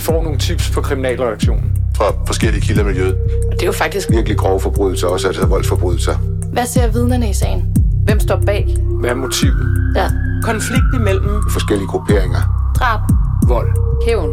Vi 0.00 0.04
får 0.04 0.22
nogle 0.22 0.38
tips 0.38 0.70
på 0.70 0.80
kriminalreaktionen. 0.80 1.72
Fra 1.96 2.04
forskellige 2.26 2.60
kilder 2.60 2.82
i 2.82 2.84
miljøet. 2.84 3.14
Og 3.46 3.52
det 3.52 3.62
er 3.62 3.66
jo 3.66 3.72
faktisk 3.72 4.10
Virkelig 4.10 4.38
grove 4.38 4.60
forbrydelser, 4.60 5.06
også 5.06 5.26
altså 5.26 5.46
voldsforbrydelser. 5.46 6.14
Hvad 6.52 6.66
ser 6.66 6.92
vidnerne 6.92 7.30
i 7.30 7.32
sagen? 7.32 7.76
Hvem 8.04 8.20
står 8.20 8.42
bag? 8.46 8.76
Hvad 9.00 9.10
er 9.10 9.14
motivet? 9.14 9.92
Ja. 9.96 10.06
Konflikt 10.42 10.84
imellem 10.94 11.42
Forskellige 11.50 11.88
grupperinger. 11.88 12.72
Drab. 12.78 13.00
Vold. 13.48 13.68
Hævn. 14.06 14.30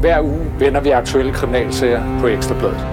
Hver 0.00 0.20
uge 0.20 0.46
vender 0.58 0.80
vi 0.80 0.90
aktuelle 0.90 1.32
kriminalsager 1.32 2.20
på 2.20 2.26
Ekstrabladet. 2.26 2.86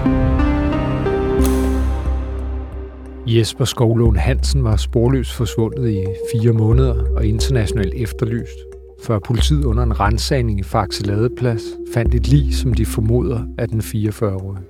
Jesper 3.26 3.64
Skovlund 3.64 4.16
Hansen 4.16 4.64
var 4.64 4.76
sporløst 4.76 5.32
forsvundet 5.32 5.90
i 5.90 6.04
fire 6.32 6.52
måneder 6.52 6.94
og 7.16 7.26
internationalt 7.26 7.94
efterlyst, 7.94 8.69
før 9.06 9.18
politiet 9.18 9.64
under 9.64 9.82
en 9.82 10.00
rensagning 10.00 10.60
i 10.60 10.62
Faxe 10.62 11.06
Ladeplads 11.06 11.62
fandt 11.94 12.14
et 12.14 12.28
lig, 12.28 12.54
som 12.56 12.74
de 12.74 12.86
formoder 12.86 13.46
er 13.58 13.66
den 13.66 13.80
44-årige. 13.80 14.64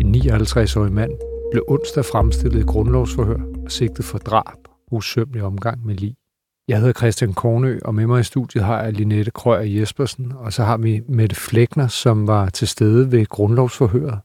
En 0.00 0.14
59-årig 0.14 0.92
mand 0.92 1.10
blev 1.50 1.64
onsdag 1.68 2.04
fremstillet 2.04 2.60
i 2.60 2.62
grundlovsforhør 2.62 3.40
og 3.64 3.72
sigtet 3.72 4.04
for 4.04 4.18
drab 4.18 4.58
og 4.86 4.92
usømmelig 4.92 5.42
omgang 5.42 5.86
med 5.86 5.94
lig. 5.94 6.14
Jeg 6.68 6.78
hedder 6.78 6.92
Christian 6.92 7.32
Kornø, 7.32 7.78
og 7.84 7.94
med 7.94 8.06
mig 8.06 8.20
i 8.20 8.22
studiet 8.22 8.64
har 8.64 8.82
jeg 8.82 8.92
Linette 8.92 9.30
Krøyer 9.30 9.80
Jespersen, 9.80 10.32
og 10.36 10.52
så 10.52 10.62
har 10.64 10.76
vi 10.76 11.00
Mette 11.08 11.36
Flækner, 11.36 11.88
som 11.88 12.26
var 12.26 12.48
til 12.48 12.68
stede 12.68 13.12
ved 13.12 13.26
grundlovsforhøret. 13.26 14.18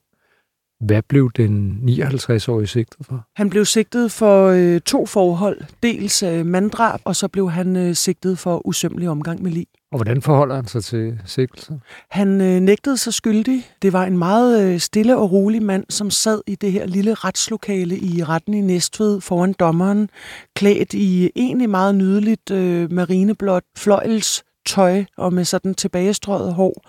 Hvad 0.80 1.02
blev 1.09 1.31
den 1.38 1.80
59-årige 1.90 2.67
sigtet 2.67 3.05
for? 3.05 3.27
Han 3.36 3.49
blev 3.49 3.66
sigtet 3.66 4.12
for 4.12 4.48
øh, 4.48 4.81
to 4.81 5.05
forhold. 5.05 5.62
Dels 5.84 6.23
øh, 6.23 6.45
manddrab, 6.45 7.00
og 7.03 7.16
så 7.16 7.27
blev 7.27 7.52
han 7.52 7.76
øh, 7.76 7.95
sigtet 7.95 8.40
for 8.40 8.67
usømmelig 8.67 9.09
omgang 9.09 9.44
med 9.44 9.52
lig. 9.52 9.67
Og 9.91 9.98
hvordan 9.98 10.22
forholder 10.22 10.55
han 10.55 10.67
sig 10.67 10.84
til 10.84 11.20
sigtelsen? 11.26 11.81
Han 12.12 12.41
øh, 12.41 12.59
nægtede 12.59 12.97
sig 12.97 13.14
skyldig. 13.14 13.72
Det 13.81 13.94
var 13.94 14.06
en 14.06 14.17
meget 14.17 14.64
øh, 14.64 14.80
stille 14.80 15.17
og 15.17 15.31
rolig 15.31 15.64
mand, 15.64 15.86
som 15.89 16.11
sad 16.11 16.42
i 16.47 16.56
det 16.56 16.72
her 16.72 16.86
lille 16.86 17.14
retslokale 17.14 17.97
i 17.97 18.23
retten 18.23 18.53
i 18.53 18.62
Næstved 18.62 19.22
foran 19.22 19.53
dommeren, 19.53 20.09
klædt 20.56 20.94
i 20.94 21.31
egentlig 21.36 21.69
meget 21.69 21.95
nydeligt 21.95 22.52
øh, 22.52 22.91
marineblåt 22.91 23.64
fløjels 23.78 24.44
tøj 24.67 25.03
og 25.17 25.34
med 25.34 25.45
sådan 25.45 25.73
tilbagestrøget 25.73 26.53
hår. 26.53 26.81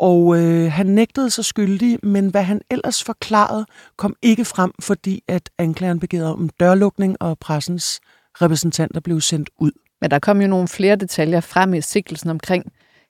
Og 0.00 0.38
øh, 0.38 0.72
han 0.72 0.86
nægtede 0.86 1.30
sig 1.30 1.44
skyldig, 1.44 1.98
men 2.02 2.28
hvad 2.28 2.42
han 2.42 2.60
ellers 2.70 3.04
forklarede, 3.04 3.66
kom 3.96 4.16
ikke 4.22 4.44
frem, 4.44 4.72
fordi 4.80 5.22
at 5.28 5.50
anklageren 5.58 6.00
begærede 6.00 6.32
om 6.32 6.48
dørlukning, 6.60 7.16
og 7.20 7.38
pressens 7.38 8.00
repræsentanter 8.42 9.00
blev 9.00 9.20
sendt 9.20 9.50
ud. 9.58 9.72
Men 10.00 10.10
der 10.10 10.18
kom 10.18 10.40
jo 10.40 10.46
nogle 10.46 10.68
flere 10.68 10.96
detaljer 10.96 11.40
frem 11.40 11.74
i 11.74 11.80
sigtelsen 11.80 12.30
omkring 12.30 12.64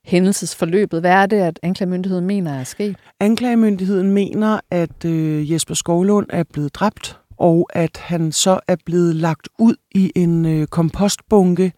hændelsesforløbet. 0.04 1.00
Hvad 1.00 1.10
er 1.10 1.26
det, 1.26 1.36
at 1.36 1.60
anklagemyndigheden 1.62 2.26
mener 2.26 2.58
er 2.58 2.64
sket? 2.64 2.96
Anklagemyndigheden 3.20 4.10
mener, 4.10 4.60
at 4.70 5.04
øh, 5.04 5.52
Jesper 5.52 5.74
Skovlund 5.74 6.26
er 6.30 6.44
blevet 6.52 6.74
dræbt, 6.74 7.18
og 7.38 7.68
at 7.72 7.96
han 7.96 8.32
så 8.32 8.60
er 8.68 8.76
blevet 8.86 9.16
lagt 9.16 9.48
ud 9.58 9.74
i 9.94 10.12
en 10.16 10.46
øh, 10.46 10.66
kompostbunke 10.66 11.72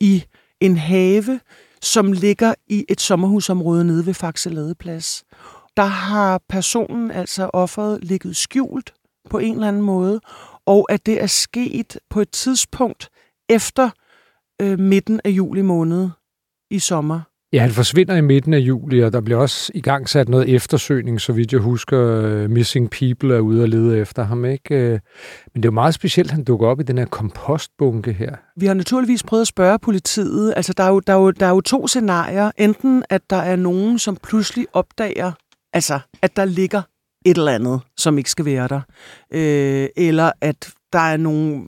i 0.00 0.24
en 0.60 0.76
have, 0.76 1.40
som 1.82 2.12
ligger 2.12 2.54
i 2.66 2.84
et 2.88 3.00
sommerhusområde 3.00 3.84
nede 3.84 4.06
ved 4.06 4.14
Faxe 4.14 4.50
Ladeplads. 4.50 5.24
Der 5.76 5.84
har 5.84 6.40
personen, 6.48 7.10
altså 7.10 7.50
offeret, 7.52 8.04
ligget 8.04 8.36
skjult 8.36 8.94
på 9.30 9.38
en 9.38 9.54
eller 9.54 9.68
anden 9.68 9.82
måde, 9.82 10.20
og 10.66 10.86
at 10.92 11.06
det 11.06 11.22
er 11.22 11.26
sket 11.26 11.98
på 12.10 12.20
et 12.20 12.30
tidspunkt 12.30 13.08
efter 13.48 13.90
øh, 14.62 14.78
midten 14.78 15.20
af 15.24 15.30
juli 15.30 15.62
måned 15.62 16.08
i 16.70 16.78
sommer. 16.78 17.20
Ja, 17.52 17.60
han 17.60 17.70
forsvinder 17.70 18.16
i 18.16 18.20
midten 18.20 18.54
af 18.54 18.58
juli, 18.58 19.00
og 19.00 19.12
der 19.12 19.20
bliver 19.20 19.38
også 19.38 19.72
i 19.74 19.80
gang 19.80 20.08
sat 20.08 20.28
noget 20.28 20.54
eftersøgning, 20.54 21.20
så 21.20 21.32
vidt 21.32 21.52
jeg 21.52 21.60
husker. 21.60 22.00
Øh, 22.00 22.50
Missing 22.50 22.90
People 22.90 23.34
er 23.34 23.40
ude 23.40 23.62
og 23.62 23.68
lede 23.68 23.98
efter 23.98 24.24
ham, 24.24 24.44
ikke? 24.44 24.74
Øh, 24.74 24.90
men 24.90 25.62
det 25.62 25.64
er 25.64 25.68
jo 25.68 25.70
meget 25.70 25.94
specielt, 25.94 26.30
at 26.30 26.34
han 26.34 26.44
dukker 26.44 26.66
op 26.66 26.80
i 26.80 26.82
den 26.82 26.98
her 26.98 27.06
kompostbunke 27.06 28.12
her. 28.12 28.36
Vi 28.56 28.66
har 28.66 28.74
naturligvis 28.74 29.22
prøvet 29.22 29.40
at 29.40 29.46
spørge 29.46 29.78
politiet. 29.78 30.52
Altså, 30.56 30.72
der 30.72 30.84
er 30.84 30.88
jo, 30.88 31.00
der 31.00 31.12
er 31.12 31.16
jo, 31.16 31.30
der 31.30 31.46
er 31.46 31.50
jo 31.50 31.60
to 31.60 31.86
scenarier. 31.86 32.50
Enten, 32.56 33.04
at 33.10 33.22
der 33.30 33.36
er 33.36 33.56
nogen, 33.56 33.98
som 33.98 34.16
pludselig 34.16 34.66
opdager, 34.72 35.32
altså, 35.72 36.00
at 36.22 36.36
der 36.36 36.44
ligger 36.44 36.82
et 37.26 37.38
eller 37.38 37.52
andet, 37.52 37.80
som 37.96 38.18
ikke 38.18 38.30
skal 38.30 38.44
være 38.44 38.68
der. 38.68 38.80
Øh, 39.32 39.88
eller 39.96 40.32
at 40.40 40.70
der 40.92 40.98
er 40.98 41.16
nogle 41.16 41.62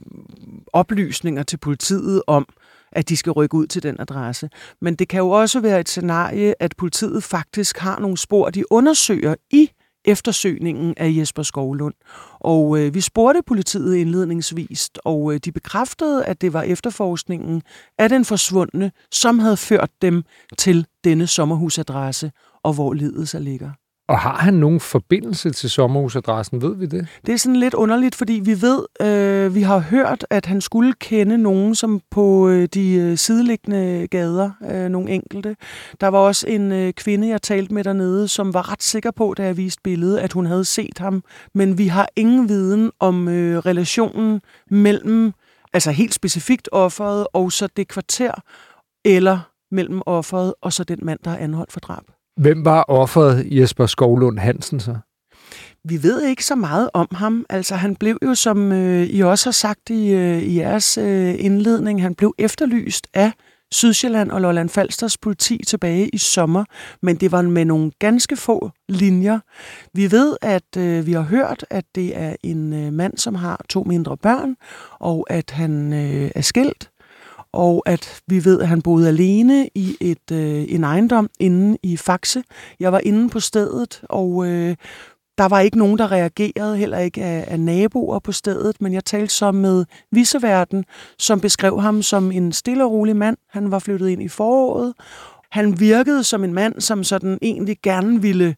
oplysninger 0.73 1.43
til 1.43 1.57
politiet 1.57 2.21
om, 2.27 2.47
at 2.91 3.09
de 3.09 3.17
skal 3.17 3.31
rykke 3.31 3.55
ud 3.55 3.67
til 3.67 3.83
den 3.83 3.95
adresse. 3.99 4.49
Men 4.81 4.95
det 4.95 5.07
kan 5.07 5.17
jo 5.17 5.29
også 5.29 5.59
være 5.59 5.79
et 5.79 5.89
scenarie, 5.89 6.53
at 6.59 6.73
politiet 6.77 7.23
faktisk 7.23 7.77
har 7.77 7.99
nogle 7.99 8.17
spor, 8.17 8.49
de 8.49 8.71
undersøger 8.71 9.35
i 9.51 9.69
eftersøgningen 10.05 10.93
af 10.97 11.13
Jesper 11.17 11.43
Skovlund. 11.43 11.93
Og 12.39 12.79
øh, 12.79 12.93
vi 12.93 13.01
spurgte 13.01 13.41
politiet 13.47 13.95
indledningsvis, 13.95 14.89
og 15.05 15.33
øh, 15.33 15.39
de 15.45 15.51
bekræftede, 15.51 16.25
at 16.25 16.41
det 16.41 16.53
var 16.53 16.61
efterforskningen 16.61 17.61
af 17.97 18.09
den 18.09 18.25
forsvundne, 18.25 18.91
som 19.11 19.39
havde 19.39 19.57
ført 19.57 19.89
dem 20.01 20.23
til 20.57 20.85
denne 21.03 21.27
sommerhusadresse, 21.27 22.31
og 22.63 22.73
hvor 22.73 22.93
livet 22.93 23.29
så 23.29 23.39
ligger. 23.39 23.71
Og 24.11 24.19
har 24.19 24.37
han 24.37 24.53
nogen 24.53 24.79
forbindelse 24.79 25.49
til 25.49 25.69
sommerhusadressen, 25.69 26.61
ved 26.61 26.75
vi 26.75 26.85
det? 26.85 27.07
Det 27.25 27.33
er 27.33 27.37
sådan 27.37 27.55
lidt 27.55 27.73
underligt, 27.73 28.15
fordi 28.15 28.33
vi 28.33 28.61
ved, 28.61 28.85
øh, 29.01 29.55
vi 29.55 29.61
har 29.61 29.79
hørt, 29.79 30.25
at 30.29 30.45
han 30.45 30.61
skulle 30.61 30.93
kende 30.93 31.37
nogen, 31.37 31.75
som 31.75 32.01
på 32.11 32.49
øh, 32.49 32.67
de 32.73 32.93
øh, 32.93 33.17
sideliggende 33.17 34.07
gader, 34.07 34.51
øh, 34.71 34.89
nogle 34.89 35.09
enkelte. 35.11 35.55
Der 36.01 36.07
var 36.07 36.19
også 36.19 36.47
en 36.47 36.71
øh, 36.71 36.93
kvinde, 36.93 37.27
jeg 37.27 37.41
talte 37.41 37.73
med 37.73 37.83
dernede, 37.83 38.27
som 38.27 38.53
var 38.53 38.71
ret 38.71 38.83
sikker 38.83 39.11
på, 39.11 39.33
da 39.37 39.45
jeg 39.45 39.57
viste 39.57 39.81
billedet, 39.83 40.17
at 40.17 40.33
hun 40.33 40.45
havde 40.45 40.65
set 40.65 40.97
ham. 40.97 41.23
Men 41.53 41.77
vi 41.77 41.87
har 41.87 42.09
ingen 42.15 42.49
viden 42.49 42.91
om 42.99 43.27
øh, 43.27 43.57
relationen 43.57 44.41
mellem, 44.69 45.33
altså 45.73 45.91
helt 45.91 46.13
specifikt 46.13 46.69
offeret, 46.71 47.27
og 47.33 47.51
så 47.51 47.67
det 47.77 47.87
kvarter, 47.87 48.31
eller 49.05 49.39
mellem 49.71 50.01
offeret 50.05 50.53
og 50.61 50.73
så 50.73 50.83
den 50.83 50.99
mand, 51.01 51.19
der 51.25 51.31
er 51.31 51.37
anholdt 51.37 51.71
for 51.71 51.79
drab. 51.79 52.03
Hvem 52.41 52.65
var 52.65 52.85
offeret 52.87 53.47
Jesper 53.51 53.85
Skovlund 53.85 54.39
Hansen 54.39 54.79
så? 54.79 54.95
Vi 55.83 56.03
ved 56.03 56.21
ikke 56.21 56.45
så 56.45 56.55
meget 56.55 56.89
om 56.93 57.07
ham. 57.11 57.45
Altså, 57.49 57.75
han 57.75 57.95
blev 57.95 58.17
jo, 58.25 58.35
som 58.35 58.71
øh, 58.71 59.03
I 59.03 59.23
også 59.23 59.45
har 59.45 59.51
sagt 59.51 59.89
i, 59.89 60.11
øh, 60.11 60.41
i 60.41 60.59
jeres 60.59 60.97
øh, 60.97 61.35
indledning, 61.37 62.01
han 62.01 62.15
blev 62.15 62.33
efterlyst 62.37 63.07
af 63.13 63.31
Sydsjælland 63.71 64.31
og 64.31 64.41
Lolland 64.41 64.69
Falsters 64.69 65.17
politi 65.17 65.61
tilbage 65.67 66.09
i 66.09 66.17
sommer, 66.17 66.65
men 67.01 67.15
det 67.15 67.31
var 67.31 67.41
med 67.41 67.65
nogle 67.65 67.91
ganske 67.99 68.35
få 68.35 68.71
linjer. 68.89 69.39
Vi 69.93 70.11
ved, 70.11 70.37
at 70.41 70.77
øh, 70.77 71.05
vi 71.05 71.11
har 71.11 71.21
hørt, 71.21 71.65
at 71.69 71.85
det 71.95 72.17
er 72.17 72.35
en 72.43 72.73
øh, 72.73 72.93
mand, 72.93 73.17
som 73.17 73.35
har 73.35 73.65
to 73.69 73.83
mindre 73.83 74.17
børn, 74.17 74.55
og 74.99 75.27
at 75.29 75.51
han 75.51 75.93
øh, 75.93 76.31
er 76.35 76.41
skilt, 76.41 76.89
og 77.53 77.83
at 77.85 78.21
vi 78.27 78.45
ved, 78.45 78.61
at 78.61 78.67
han 78.67 78.81
boede 78.81 79.07
alene 79.07 79.69
i 79.75 79.97
et 80.01 80.31
øh, 80.31 80.65
en 80.69 80.83
ejendom 80.83 81.29
inde 81.39 81.77
i 81.83 81.97
Faxe. 81.97 82.43
Jeg 82.79 82.91
var 82.91 82.99
inde 82.99 83.29
på 83.29 83.39
stedet, 83.39 84.01
og 84.03 84.47
øh, 84.47 84.75
der 85.37 85.47
var 85.47 85.59
ikke 85.59 85.77
nogen, 85.77 85.97
der 85.97 86.11
reagerede, 86.11 86.77
heller 86.77 86.97
ikke 86.97 87.23
af, 87.23 87.45
af 87.47 87.59
naboer 87.59 88.19
på 88.19 88.31
stedet, 88.31 88.81
men 88.81 88.93
jeg 88.93 89.05
talte 89.05 89.33
så 89.33 89.51
med 89.51 89.85
viseverden, 90.11 90.85
som 91.17 91.39
beskrev 91.39 91.81
ham 91.81 92.01
som 92.01 92.31
en 92.31 92.51
stille 92.51 92.83
og 92.83 92.91
rolig 92.91 93.15
mand. 93.15 93.37
Han 93.49 93.71
var 93.71 93.79
flyttet 93.79 94.09
ind 94.09 94.23
i 94.23 94.27
foråret. 94.27 94.93
Han 95.51 95.79
virkede 95.79 96.23
som 96.23 96.43
en 96.43 96.53
mand, 96.53 96.81
som 96.81 97.03
sådan 97.03 97.37
egentlig 97.41 97.77
gerne 97.83 98.21
ville 98.21 98.55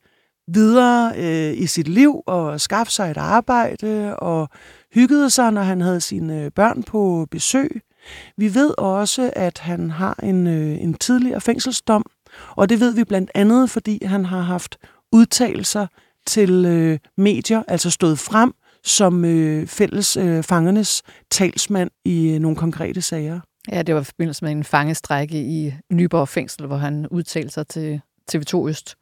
videre 0.47 1.13
øh, 1.17 1.57
i 1.57 1.67
sit 1.67 1.87
liv 1.87 2.21
og 2.27 2.61
skaffe 2.61 2.91
sig 2.91 3.11
et 3.11 3.17
arbejde 3.17 4.15
og 4.15 4.49
hyggede 4.93 5.29
sig, 5.29 5.51
når 5.51 5.61
han 5.61 5.81
havde 5.81 6.01
sine 6.01 6.43
øh, 6.43 6.51
børn 6.51 6.83
på 6.83 7.27
besøg. 7.31 7.81
Vi 8.37 8.55
ved 8.55 8.73
også, 8.77 9.31
at 9.35 9.57
han 9.57 9.91
har 9.91 10.19
en, 10.23 10.47
øh, 10.47 10.81
en 10.81 10.93
tidligere 10.93 11.41
fængselsdom, 11.41 12.05
og 12.49 12.69
det 12.69 12.79
ved 12.79 12.93
vi 12.95 13.03
blandt 13.03 13.31
andet, 13.33 13.69
fordi 13.69 14.05
han 14.05 14.25
har 14.25 14.41
haft 14.41 14.77
udtalelser 15.11 15.87
til 16.27 16.65
øh, 16.65 16.99
medier, 17.17 17.63
altså 17.67 17.89
stået 17.89 18.19
frem 18.19 18.53
som 18.83 19.25
øh, 19.25 19.67
fælles 19.67 20.17
øh, 20.17 20.43
fangernes 20.43 21.03
talsmand 21.31 21.91
i 22.05 22.33
øh, 22.33 22.39
nogle 22.39 22.57
konkrete 22.57 23.01
sager. 23.01 23.39
Ja, 23.71 23.81
det 23.81 23.95
var 23.95 24.01
i 24.01 24.03
forbindelse 24.03 24.45
med 24.45 24.51
en 24.51 24.63
fangestrække 24.63 25.37
i 25.37 25.73
Nyborg 25.91 26.27
Fængsel, 26.27 26.65
hvor 26.67 26.77
han 26.77 27.07
udtalte 27.07 27.49
sig 27.49 27.67
til 27.67 28.01
TV2 28.31 28.67
Øst. 28.67 28.95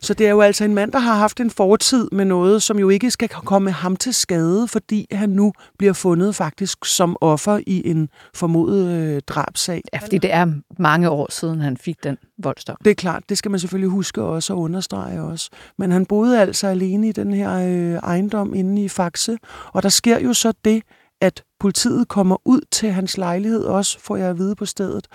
Så 0.00 0.14
det 0.14 0.26
er 0.26 0.30
jo 0.30 0.40
altså 0.40 0.64
en 0.64 0.74
mand, 0.74 0.92
der 0.92 0.98
har 0.98 1.14
haft 1.14 1.40
en 1.40 1.50
fortid 1.50 2.08
med 2.12 2.24
noget, 2.24 2.62
som 2.62 2.78
jo 2.78 2.88
ikke 2.88 3.10
skal 3.10 3.28
komme 3.28 3.70
ham 3.70 3.96
til 3.96 4.14
skade, 4.14 4.68
fordi 4.68 5.06
han 5.12 5.28
nu 5.28 5.52
bliver 5.78 5.92
fundet 5.92 6.34
faktisk 6.34 6.84
som 6.84 7.16
offer 7.20 7.60
i 7.66 7.90
en 7.90 8.08
formodet 8.34 8.90
øh, 8.90 9.20
drabsag. 9.26 9.82
Ja, 9.92 9.98
fordi 9.98 10.18
det 10.18 10.32
er 10.32 10.46
mange 10.78 11.10
år 11.10 11.32
siden, 11.32 11.60
han 11.60 11.76
fik 11.76 12.04
den 12.04 12.16
voldsdom. 12.38 12.76
Det 12.84 12.90
er 12.90 12.94
klart, 12.94 13.22
det 13.28 13.38
skal 13.38 13.50
man 13.50 13.60
selvfølgelig 13.60 13.90
huske 13.90 14.22
også 14.22 14.52
og 14.52 14.60
understrege 14.60 15.22
også. 15.22 15.50
Men 15.78 15.92
han 15.92 16.06
boede 16.06 16.40
altså 16.40 16.66
alene 16.66 17.08
i 17.08 17.12
den 17.12 17.34
her 17.34 17.52
øh, 17.52 17.94
ejendom 17.94 18.54
inde 18.54 18.84
i 18.84 18.88
Faxe, 18.88 19.38
og 19.72 19.82
der 19.82 19.88
sker 19.88 20.18
jo 20.18 20.34
så 20.34 20.52
det, 20.64 20.82
at 21.20 21.42
politiet 21.60 22.08
kommer 22.08 22.36
ud 22.44 22.60
til 22.70 22.90
hans 22.90 23.18
lejlighed 23.18 23.64
også, 23.64 23.98
får 24.00 24.16
jeg 24.16 24.28
at 24.28 24.38
vide 24.38 24.56
på 24.56 24.66
stedet, 24.66 25.06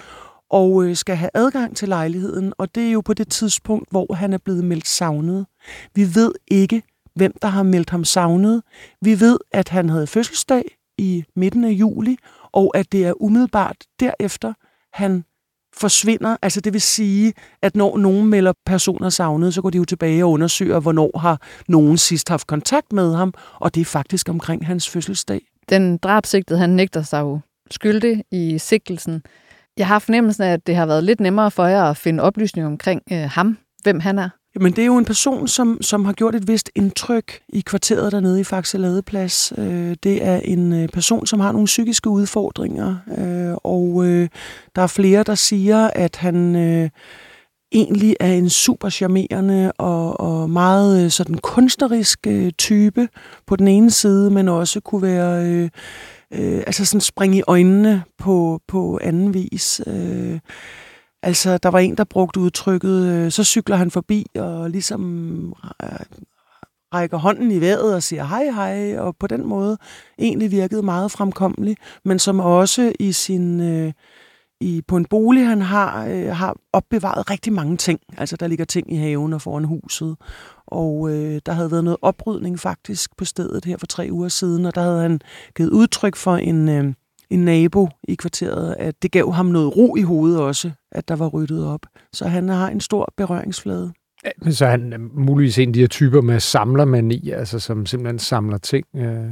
og 0.50 0.84
øh, 0.84 0.96
skal 0.96 1.16
have 1.16 1.30
adgang 1.34 1.75
til 1.75 1.88
lejligheden, 1.90 2.54
og 2.57 2.75
det 2.75 2.88
er 2.88 2.92
jo 2.92 3.01
på 3.01 3.13
det 3.13 3.28
tidspunkt, 3.28 3.92
hvor 3.92 4.13
han 4.13 4.34
er 4.34 4.38
blevet 4.38 4.63
meldt 4.63 4.88
savnet. 4.88 5.46
Vi 5.96 6.16
ved 6.16 6.31
ikke, 6.48 6.81
hvem 7.16 7.34
der 7.42 7.48
har 7.48 7.63
meldt 7.63 7.90
ham 7.90 8.04
savnet. 8.04 8.62
Vi 9.01 9.19
ved, 9.19 9.38
at 9.51 9.69
han 9.69 9.90
havde 9.90 10.07
fødselsdag 10.07 10.63
i 10.98 11.24
midten 11.36 11.63
af 11.63 11.72
juli, 11.72 12.18
og 12.51 12.78
at 12.78 12.92
det 12.92 13.06
er 13.06 13.22
umiddelbart 13.22 13.78
derefter, 14.00 14.54
han 14.94 15.24
forsvinder. 15.75 16.38
Altså 16.42 16.62
det 16.62 16.74
vil 16.74 16.81
sige, 16.81 17.34
at 17.62 17.75
når 17.75 17.98
nogen 17.98 18.30
melder 18.30 18.54
personer 18.66 19.10
savnet, 19.10 19.54
så 19.54 19.62
går 19.62 19.69
de 19.69 19.78
jo 19.78 19.86
tilbage 19.86 20.25
og 20.25 20.31
undersøger, 20.31 20.80
hvornår 20.80 21.18
har 21.18 21.42
nogen 21.68 21.98
sidst 21.98 22.30
haft 22.30 22.48
kontakt 22.48 22.94
med 22.94 23.16
ham, 23.16 23.34
og 23.60 23.75
det 23.75 23.81
er 23.81 23.86
faktisk 23.86 24.30
omkring 24.30 24.66
hans 24.68 24.90
fødselsdag. 24.90 25.42
Den 25.69 25.98
drabsigtede, 25.98 26.60
han 26.60 26.69
nægter 26.69 27.02
sig 27.02 27.22
jo 27.22 27.40
skyldig 27.72 28.24
i 28.31 28.57
sigtelsen. 28.57 29.24
Jeg 29.77 29.88
har 29.88 30.00
fornemmelsen 30.00 30.44
af, 30.44 30.54
at 30.54 30.68
det 30.68 30.75
har 30.75 30.86
været 30.86 31.04
lidt 31.04 31.19
nemmere 31.19 31.51
for 31.51 31.66
jer 31.66 31.83
at 31.83 31.98
finde 31.98 32.24
oplysninger 32.24 32.68
omkring 32.68 33.01
øh, 33.12 33.30
ham, 33.30 33.57
hvem 33.83 34.00
han 34.00 34.19
er. 34.19 34.30
Men 34.56 34.74
det 34.74 34.81
er 34.81 34.86
jo 34.86 34.98
en 34.98 35.06
person, 35.06 35.48
som, 35.48 35.81
som 35.81 36.06
har 36.06 36.13
gjort 36.13 36.36
et 36.36 36.48
vist 36.48 36.69
indtryk 36.75 37.39
i 37.50 37.62
kvarteret 37.62 38.12
dernede 38.12 38.39
i 38.39 38.44
Faxe 38.44 38.77
Ladeplads. 38.77 39.54
Øh, 39.57 39.95
det 40.04 40.25
er 40.25 40.39
en 40.44 40.74
øh, 40.74 40.89
person, 40.89 41.27
som 41.27 41.39
har 41.39 41.51
nogle 41.51 41.66
psykiske 41.66 42.10
udfordringer, 42.10 42.95
øh, 43.18 43.56
og 43.63 44.06
øh, 44.06 44.30
der 44.75 44.81
er 44.81 44.88
flere, 44.88 45.24
der 45.24 45.36
siger, 45.36 45.89
at 45.95 46.16
han 46.16 46.56
øh, 46.56 46.89
egentlig 47.71 48.16
er 48.19 48.33
en 48.33 48.50
super 48.50 48.89
charmerende 48.89 49.71
og, 49.71 50.19
og 50.19 50.50
meget 50.50 51.04
øh, 51.04 51.12
sådan 51.12 51.38
kunstnerisk 51.38 52.27
øh, 52.27 52.51
type 52.51 53.07
på 53.48 53.56
den 53.56 53.68
ene 53.68 53.92
side, 53.92 54.31
men 54.31 54.48
også 54.48 54.80
kunne 54.80 55.01
være... 55.01 55.45
Øh, 55.45 55.69
øh, 56.34 56.64
altså 56.68 56.86
sådan 56.86 57.02
springe 57.02 57.38
i 57.38 57.44
øjnene 57.48 58.04
på, 58.18 58.62
på 58.68 59.00
anden 59.02 59.34
vis. 59.34 59.81
Øh, 59.88 60.40
altså, 61.24 61.58
der 61.58 61.70
var 61.70 61.80
en, 61.80 61.98
der 61.98 62.04
brugte 62.04 62.40
udtrykket, 62.40 63.06
øh, 63.06 63.31
så 63.31 63.44
cykler 63.44 63.76
han 63.76 63.92
forbi 63.92 64.26
og 64.36 64.70
ligesom 64.70 65.54
øh, 65.84 66.00
rækker 66.94 67.18
hånden 67.18 67.52
i 67.52 67.62
vejret 67.62 67.96
og 67.96 68.04
siger 68.04 68.24
hej 68.24 68.46
hej, 68.46 69.00
og 69.00 69.16
på 69.20 69.28
den 69.28 69.46
måde 69.46 69.78
egentlig 70.20 70.52
virkede 70.52 70.84
meget 70.84 71.12
fremkommelig, 71.12 71.78
men 72.06 72.20
som 72.20 72.40
også 72.40 72.94
i 73.00 73.12
sin... 73.12 73.62
Øh, 73.62 73.94
i, 74.62 74.81
på 74.88 74.98
en 74.98 75.06
bolig, 75.06 75.48
han 75.48 75.62
har, 75.62 76.06
øh, 76.06 76.36
har 76.36 76.56
opbevaret 76.74 77.30
rigtig 77.30 77.54
mange 77.54 77.78
ting. 77.78 78.00
Altså, 78.18 78.36
der 78.36 78.48
ligger 78.48 78.66
ting 78.66 78.94
i 78.94 78.96
haven 78.96 79.34
og 79.34 79.42
foran 79.42 79.64
huset. 79.64 80.18
Og 80.71 81.10
øh, 81.10 81.42
der 81.45 81.51
havde 81.51 81.71
været 81.71 81.83
noget 81.83 81.98
oprydning 82.01 82.60
faktisk 82.60 83.18
på 83.18 83.25
stedet 83.25 83.66
her 83.66 83.77
for 83.77 83.86
tre 83.86 84.07
uger 84.12 84.27
siden, 84.27 84.66
og 84.66 84.75
der 84.75 84.81
havde 84.81 85.01
han 85.01 85.19
givet 85.56 85.69
udtryk 85.69 86.16
for 86.16 86.36
en, 86.36 86.69
øh, 86.69 86.94
en 87.30 87.45
nabo 87.45 87.89
i 88.04 88.16
kvarteret, 88.16 88.75
at 88.80 89.01
det 89.01 89.12
gav 89.12 89.31
ham 89.31 89.45
noget 89.45 89.77
ro 89.77 89.95
i 89.95 90.01
hovedet 90.01 90.39
også, 90.39 90.71
at 90.92 91.07
der 91.07 91.16
var 91.16 91.27
ryddet 91.27 91.66
op. 91.66 91.86
Så 92.13 92.27
han 92.27 92.50
har 92.50 92.69
en 92.69 92.81
stor 92.81 93.13
berøringsflade. 93.18 93.94
Ja, 94.25 94.30
men 94.42 94.54
så 94.54 94.66
er 94.66 94.69
han 94.69 94.94
øh, 94.94 95.00
muligvis 95.18 95.57
en 95.57 95.69
af 95.69 95.74
de 95.74 95.80
her 95.80 95.88
typer 95.88 96.21
med 96.21 96.39
samlermani, 96.39 97.30
altså 97.30 97.60
som 97.60 97.86
simpelthen 97.86 98.19
samler 98.19 98.57
ting. 98.57 98.86
Øh. 98.95 99.31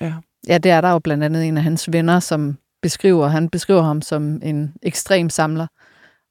Ja. 0.00 0.14
Ja, 0.48 0.58
det 0.58 0.70
er 0.70 0.80
der 0.80 0.90
jo 0.90 0.98
blandt 0.98 1.24
andet 1.24 1.48
en 1.48 1.56
af 1.56 1.62
hans 1.62 1.92
venner, 1.92 2.20
som 2.20 2.58
beskriver. 2.82 3.26
Han 3.26 3.48
beskriver 3.48 3.82
ham 3.82 4.02
som 4.02 4.40
en 4.42 4.74
ekstrem 4.82 5.30
samler, 5.30 5.66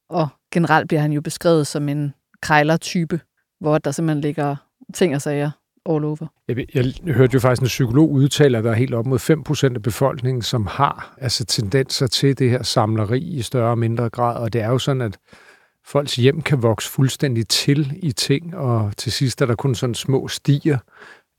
og 0.10 0.28
generelt 0.54 0.88
bliver 0.88 1.02
han 1.02 1.12
jo 1.12 1.22
beskrevet 1.22 1.68
som 1.68 1.90
en 1.90 2.14
krejler-type, 2.42 3.20
hvor 3.62 3.78
der 3.78 3.92
simpelthen 3.92 4.22
ligger 4.22 4.56
ting 4.94 5.16
og 5.16 5.22
sager 5.22 5.52
all 5.90 6.06
over. 6.06 6.28
Jeg, 6.48 6.66
jeg 6.76 7.14
hørte 7.14 7.34
jo 7.34 7.40
faktisk 7.40 7.62
en 7.62 7.68
psykolog 7.68 8.12
udtale, 8.12 8.58
at 8.58 8.64
der 8.64 8.72
er 8.72 8.76
helt 8.76 8.94
op 8.94 9.06
mod 9.06 9.20
5% 9.72 9.76
af 9.76 9.82
befolkningen, 9.82 10.42
som 10.42 10.68
har 10.68 11.16
altså 11.18 11.46
tendenser 11.46 12.08
til 12.08 12.40
det 12.40 12.50
her 12.50 12.64
samleri 12.64 13.20
i 13.20 13.42
større 13.42 13.72
og 13.72 13.78
mindre 13.78 14.10
grad, 14.10 14.38
og 14.38 14.54
det 14.54 14.62
er 14.62 14.70
jo 14.70 14.78
sådan, 14.78 15.02
at 15.02 15.18
folks 15.86 16.16
hjem 16.16 16.42
kan 16.42 16.62
vokse 16.62 16.90
fuldstændig 16.90 17.48
til 17.48 18.00
i 18.04 18.12
ting, 18.12 18.56
og 18.56 18.92
til 18.98 19.12
sidst 19.12 19.42
er 19.42 19.46
der 19.46 19.56
kun 19.56 19.76
sådan 19.76 19.96
små 19.96 20.28
stier, 20.28 20.78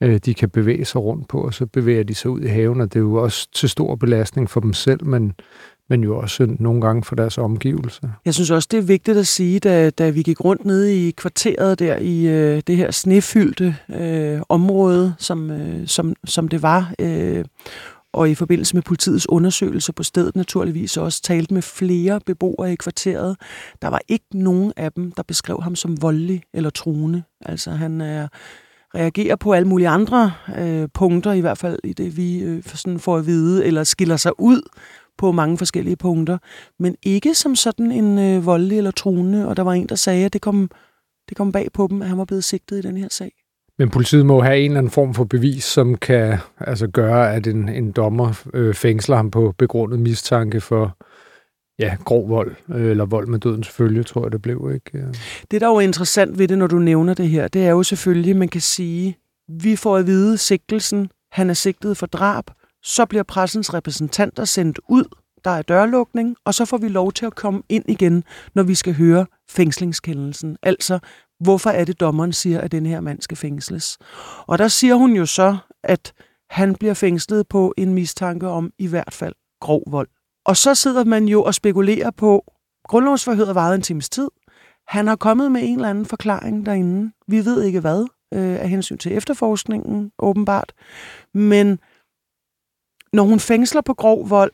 øh, 0.03 0.17
de 0.25 0.33
kan 0.33 0.49
bevæge 0.49 0.85
sig 0.85 1.01
rundt 1.01 1.27
på, 1.27 1.41
og 1.41 1.53
så 1.53 1.65
bevæger 1.65 2.03
de 2.03 2.15
sig 2.15 2.31
ud 2.31 2.41
i 2.41 2.47
haven, 2.47 2.81
og 2.81 2.93
det 2.93 2.99
er 2.99 3.03
jo 3.03 3.15
også 3.15 3.47
til 3.51 3.69
stor 3.69 3.95
belastning 3.95 4.49
for 4.49 4.59
dem 4.59 4.73
selv, 4.73 5.05
men, 5.05 5.33
men 5.93 6.03
jo 6.03 6.17
også 6.17 6.55
nogle 6.59 6.81
gange 6.81 7.03
for 7.03 7.15
deres 7.15 7.37
omgivelser. 7.37 8.07
Jeg 8.25 8.33
synes 8.33 8.51
også, 8.51 8.67
det 8.71 8.77
er 8.77 8.81
vigtigt 8.81 9.17
at 9.17 9.27
sige, 9.27 9.59
da, 9.59 9.89
da 9.89 10.09
vi 10.09 10.21
gik 10.21 10.45
rundt 10.45 10.65
nede 10.65 11.07
i 11.07 11.11
kvarteret 11.11 11.79
der 11.79 11.97
i 11.97 12.27
øh, 12.27 12.61
det 12.67 12.77
her 12.77 12.91
snefyldte 12.91 13.75
øh, 13.89 14.41
område, 14.49 15.13
som, 15.17 15.51
øh, 15.51 15.87
som, 15.87 16.13
som 16.25 16.47
det 16.47 16.61
var, 16.61 16.93
øh, 16.99 17.45
og 18.13 18.29
i 18.29 18.35
forbindelse 18.35 18.75
med 18.75 18.83
politiets 18.83 19.29
undersøgelse 19.29 19.93
på 19.93 20.03
stedet 20.03 20.35
naturligvis 20.35 20.97
også 20.97 21.21
talt 21.21 21.51
med 21.51 21.61
flere 21.61 22.19
beboere 22.25 22.73
i 22.73 22.75
kvarteret. 22.75 23.37
Der 23.81 23.87
var 23.87 24.01
ikke 24.07 24.25
nogen 24.33 24.73
af 24.77 24.91
dem, 24.91 25.11
der 25.11 25.23
beskrev 25.23 25.61
ham 25.61 25.75
som 25.75 26.01
voldelig 26.01 26.43
eller 26.53 26.69
truende. 26.69 27.23
Altså 27.41 27.71
han 27.71 28.01
er 28.01 28.27
reagerer 28.95 29.35
på 29.35 29.53
alle 29.53 29.67
mulige 29.67 29.89
andre 29.89 30.31
øh, 30.57 30.87
punkter, 30.93 31.31
i 31.31 31.39
hvert 31.39 31.57
fald 31.57 31.79
i 31.83 31.93
det, 31.93 32.17
vi 32.17 32.39
øh, 32.39 32.63
sådan 32.63 32.99
får 32.99 33.17
at 33.17 33.25
vide, 33.25 33.65
eller 33.65 33.83
skiller 33.83 34.17
sig 34.17 34.31
ud 34.39 34.61
på 35.17 35.31
mange 35.31 35.57
forskellige 35.57 35.95
punkter, 35.95 36.37
men 36.79 36.95
ikke 37.03 37.35
som 37.35 37.55
sådan 37.55 37.91
en 37.91 38.19
øh, 38.19 38.45
voldelig 38.45 38.77
eller 38.77 38.91
truende, 38.91 39.47
og 39.47 39.57
der 39.57 39.63
var 39.63 39.73
en, 39.73 39.89
der 39.89 39.95
sagde, 39.95 40.25
at 40.25 40.33
det 40.33 40.41
kom, 40.41 40.69
det 41.29 41.37
kom 41.37 41.51
bag 41.51 41.67
på 41.73 41.87
dem, 41.89 42.01
at 42.01 42.07
han 42.07 42.17
var 42.17 42.25
blevet 42.25 42.43
sigtet 42.43 42.77
i 42.77 42.81
den 42.81 42.97
her 42.97 43.07
sag. 43.11 43.31
Men 43.77 43.89
politiet 43.89 44.25
må 44.25 44.41
have 44.41 44.59
en 44.59 44.71
eller 44.71 44.77
anden 44.77 44.91
form 44.91 45.13
for 45.13 45.23
bevis, 45.23 45.63
som 45.63 45.97
kan 45.97 46.37
altså 46.59 46.87
gøre, 46.87 47.35
at 47.35 47.47
en, 47.47 47.69
en 47.69 47.91
dommer 47.91 48.43
øh, 48.53 48.73
fængsler 48.73 49.15
ham 49.15 49.31
på 49.31 49.53
begrundet 49.57 49.99
mistanke 49.99 50.61
for 50.61 50.97
ja, 51.79 51.95
grov 52.05 52.29
vold, 52.29 52.55
øh, 52.69 52.91
eller 52.91 53.05
vold 53.05 53.27
med 53.27 53.39
dødens 53.39 53.69
følge, 53.69 54.03
tror 54.03 54.25
jeg, 54.25 54.31
det 54.31 54.41
blev. 54.41 54.71
ikke. 54.73 55.07
Det, 55.51 55.61
der 55.61 55.67
er 55.67 55.71
jo 55.71 55.79
interessant 55.79 56.39
ved 56.39 56.47
det, 56.47 56.57
når 56.57 56.67
du 56.67 56.79
nævner 56.79 57.13
det 57.13 57.29
her, 57.29 57.47
det 57.47 57.65
er 57.65 57.71
jo 57.71 57.83
selvfølgelig, 57.83 58.35
man 58.35 58.47
kan 58.47 58.61
sige, 58.61 59.17
vi 59.49 59.75
får 59.75 59.97
at 59.97 60.07
vide 60.07 60.37
sigtelsen, 60.37 61.11
han 61.31 61.49
er 61.49 61.53
sigtet 61.53 61.97
for 61.97 62.05
drab, 62.05 62.43
så 62.83 63.05
bliver 63.05 63.23
pressens 63.23 63.73
repræsentanter 63.73 64.45
sendt 64.45 64.79
ud, 64.89 65.03
der 65.45 65.51
er 65.51 65.61
dørlukning, 65.61 66.35
og 66.45 66.53
så 66.53 66.65
får 66.65 66.77
vi 66.77 66.87
lov 66.87 67.11
til 67.11 67.25
at 67.25 67.35
komme 67.35 67.61
ind 67.69 67.85
igen, 67.87 68.23
når 68.55 68.63
vi 68.63 68.75
skal 68.75 68.93
høre 68.93 69.25
fængslingskendelsen. 69.49 70.57
Altså, 70.63 70.99
hvorfor 71.39 71.69
er 71.69 71.85
det, 71.85 71.99
dommeren 71.99 72.33
siger, 72.33 72.61
at 72.61 72.71
den 72.71 72.85
her 72.85 73.01
mand 73.01 73.21
skal 73.21 73.37
fængsles? 73.37 73.97
Og 74.47 74.57
der 74.57 74.67
siger 74.67 74.95
hun 74.95 75.11
jo 75.11 75.25
så, 75.25 75.57
at 75.83 76.13
han 76.49 76.75
bliver 76.75 76.93
fængslet 76.93 77.47
på 77.47 77.73
en 77.77 77.93
mistanke 77.93 78.47
om 78.47 78.71
i 78.77 78.87
hvert 78.87 79.13
fald 79.13 79.33
grov 79.61 79.83
vold. 79.87 80.07
Og 80.45 80.57
så 80.57 80.75
sidder 80.75 81.03
man 81.03 81.25
jo 81.25 81.43
og 81.43 81.53
spekulerer 81.53 82.11
på, 82.11 82.53
grundlovsforhøret 82.87 83.55
varede 83.55 83.75
en 83.75 83.81
times 83.81 84.09
tid. 84.09 84.27
Han 84.87 85.07
har 85.07 85.15
kommet 85.15 85.51
med 85.51 85.61
en 85.63 85.75
eller 85.75 85.89
anden 85.89 86.05
forklaring 86.05 86.65
derinde. 86.65 87.11
Vi 87.27 87.45
ved 87.45 87.63
ikke 87.63 87.79
hvad, 87.79 88.05
øh, 88.33 88.59
af 88.61 88.69
hensyn 88.69 88.97
til 88.97 89.17
efterforskningen, 89.17 90.11
åbenbart. 90.19 90.73
Men 91.33 91.79
når 93.13 93.23
hun 93.23 93.39
fængsler 93.39 93.81
på 93.81 93.93
grov 93.93 94.29
vold, 94.29 94.51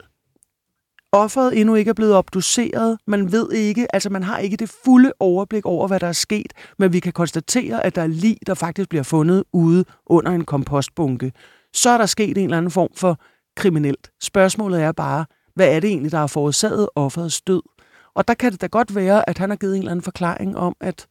offeret 1.12 1.60
endnu 1.60 1.75
ikke 1.75 1.89
er 1.89 1.94
blevet 1.94 2.16
obduceret, 2.16 2.98
man 3.08 3.32
ved 3.32 3.51
ikke, 3.51 3.96
altså 3.96 4.10
man 4.10 4.24
har 4.24 4.38
ikke 4.38 4.58
det 4.58 4.70
fulde 4.84 5.13
overblik 5.20 5.66
over, 5.66 5.88
hvad 5.88 6.00
der 6.00 6.08
er 6.08 6.12
sket, 6.12 6.54
men 6.80 6.94
vi 6.94 7.00
kan 7.00 7.13
konstatere, 7.13 7.86
at 7.86 7.96
der 7.96 8.01
er 8.01 8.08
lig, 8.08 8.38
der 8.48 8.54
faktisk 8.54 8.89
bliver 8.89 9.04
fundet 9.04 9.44
ude 9.54 9.86
under 10.06 10.32
en 10.32 10.46
kompostbunke. 10.46 11.32
Så 11.74 11.89
er 11.89 11.98
der 11.98 12.06
sket 12.06 12.38
en 12.38 12.44
eller 12.44 12.58
anden 12.58 12.72
form 12.72 12.89
for 12.96 13.18
kriminelt. 13.56 14.12
Spørgsmålet 14.22 14.82
er 14.82 14.92
bare, 14.92 15.25
hvad 15.56 15.75
er 15.75 15.80
det 15.80 15.88
egentlig, 15.89 16.12
der 16.12 16.18
har 16.18 16.28
forårsaget 16.28 16.89
offerets 16.96 17.42
død? 17.42 17.62
Og 18.16 18.28
der 18.28 18.34
kan 18.34 18.51
det 18.51 18.62
da 18.62 18.68
godt 18.68 18.96
være, 18.96 19.30
at 19.30 19.38
han 19.38 19.50
har 19.50 19.58
givet 19.58 19.75
en 19.75 19.80
eller 19.80 19.92
anden 19.92 20.04
forklaring 20.04 20.58
om, 20.58 20.75
at 20.82 21.08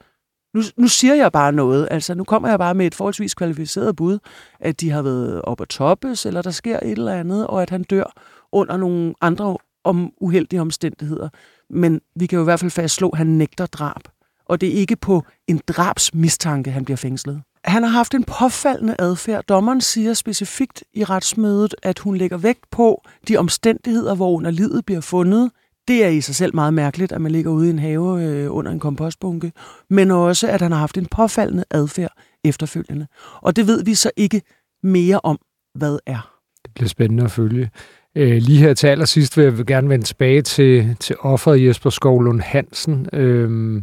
nu, 0.55 0.63
nu 0.77 0.89
siger 0.89 1.15
jeg 1.15 1.33
bare 1.33 1.53
noget, 1.53 1.89
altså 1.91 2.15
nu 2.15 2.25
kommer 2.25 2.49
jeg 2.49 2.59
bare 2.59 2.75
med 2.75 2.87
et 2.87 2.95
forholdsvis 2.95 3.35
kvalificeret 3.35 3.97
bud, 3.97 4.19
at 4.61 4.81
de 4.81 4.91
har 4.91 5.03
været 5.03 5.43
op 5.43 5.61
at 5.61 5.69
toppes, 5.69 6.27
eller 6.27 6.43
der 6.43 6.51
sker 6.51 6.77
et 6.77 6.91
eller 6.91 7.13
andet, 7.13 7.47
og 7.47 7.63
at 7.63 7.71
han 7.71 7.83
dør 7.83 8.13
under 8.53 8.77
nogle 8.77 9.15
andre 9.21 9.57
om 9.85 10.13
uheldige 10.21 10.61
omstændigheder. 10.61 11.29
Men 11.71 12.01
vi 12.17 12.27
kan 12.27 12.37
jo 12.37 12.43
i 12.43 12.45
hvert 12.45 12.61
fald 12.61 12.71
fastslå, 12.71 13.09
at 13.09 13.19
han 13.19 13.27
nægter 13.27 13.67
drab. 13.67 14.03
Og 14.47 14.61
det 14.61 14.69
er 14.69 14.73
ikke 14.73 14.97
på 14.97 15.23
en 15.47 15.61
drabsmistanke, 15.69 16.71
han 16.71 16.85
bliver 16.85 16.97
fængslet. 16.97 17.43
Han 17.65 17.83
har 17.83 17.91
haft 17.91 18.15
en 18.15 18.25
påfaldende 18.25 18.97
adfærd. 18.99 19.45
Dommeren 19.45 19.81
siger 19.81 20.15
specifikt 20.15 20.85
i 20.95 21.05
retsmødet, 21.05 21.75
at 21.83 21.99
hun 21.99 22.17
lægger 22.17 22.37
vægt 22.37 22.71
på 22.71 23.03
de 23.29 23.37
omstændigheder, 23.37 24.15
hvor 24.15 24.31
under 24.31 24.51
livet 24.51 24.87
bliver 24.87 25.01
fundet. 25.01 25.51
Det 25.89 26.05
er 26.05 26.09
i 26.09 26.21
sig 26.21 26.35
selv 26.35 26.55
meget 26.55 26.75
mærkeligt, 26.75 27.13
at 27.13 27.21
man 27.21 27.33
ligger 27.33 27.51
ude 27.51 27.67
i 27.67 27.71
en 27.71 27.79
have 27.79 28.23
øh, 28.23 28.55
under 28.55 28.73
en 28.73 28.81
kompostbunke. 28.81 29.53
Men 29.91 30.11
også, 30.11 30.49
at 30.49 30.61
han 30.61 30.73
har 30.73 30.79
haft 30.79 30.99
en 30.99 31.07
påfaldende 31.07 31.65
adfærd 31.71 32.13
efterfølgende. 32.45 33.07
Og 33.43 33.57
det 33.57 33.67
ved 33.67 33.85
vi 33.85 33.95
så 33.95 34.11
ikke 34.17 34.43
mere 34.83 35.21
om, 35.23 35.39
hvad 35.75 35.99
er. 36.07 36.35
Det 36.65 36.75
bliver 36.75 36.89
spændende 36.89 37.25
at 37.25 37.31
følge. 37.31 37.71
Øh, 38.17 38.37
lige 38.37 38.59
her 38.59 38.75
til 38.75 38.87
allersidst 38.87 39.37
vil 39.37 39.45
jeg 39.45 39.67
gerne 39.67 39.89
vende 39.89 40.05
tilbage 40.05 40.43
til, 40.43 40.97
til 41.01 41.17
offeret 41.21 41.65
Jesper 41.65 41.91
Skovlund 41.91 42.41
Hansen. 42.41 43.07
Øh, 43.13 43.83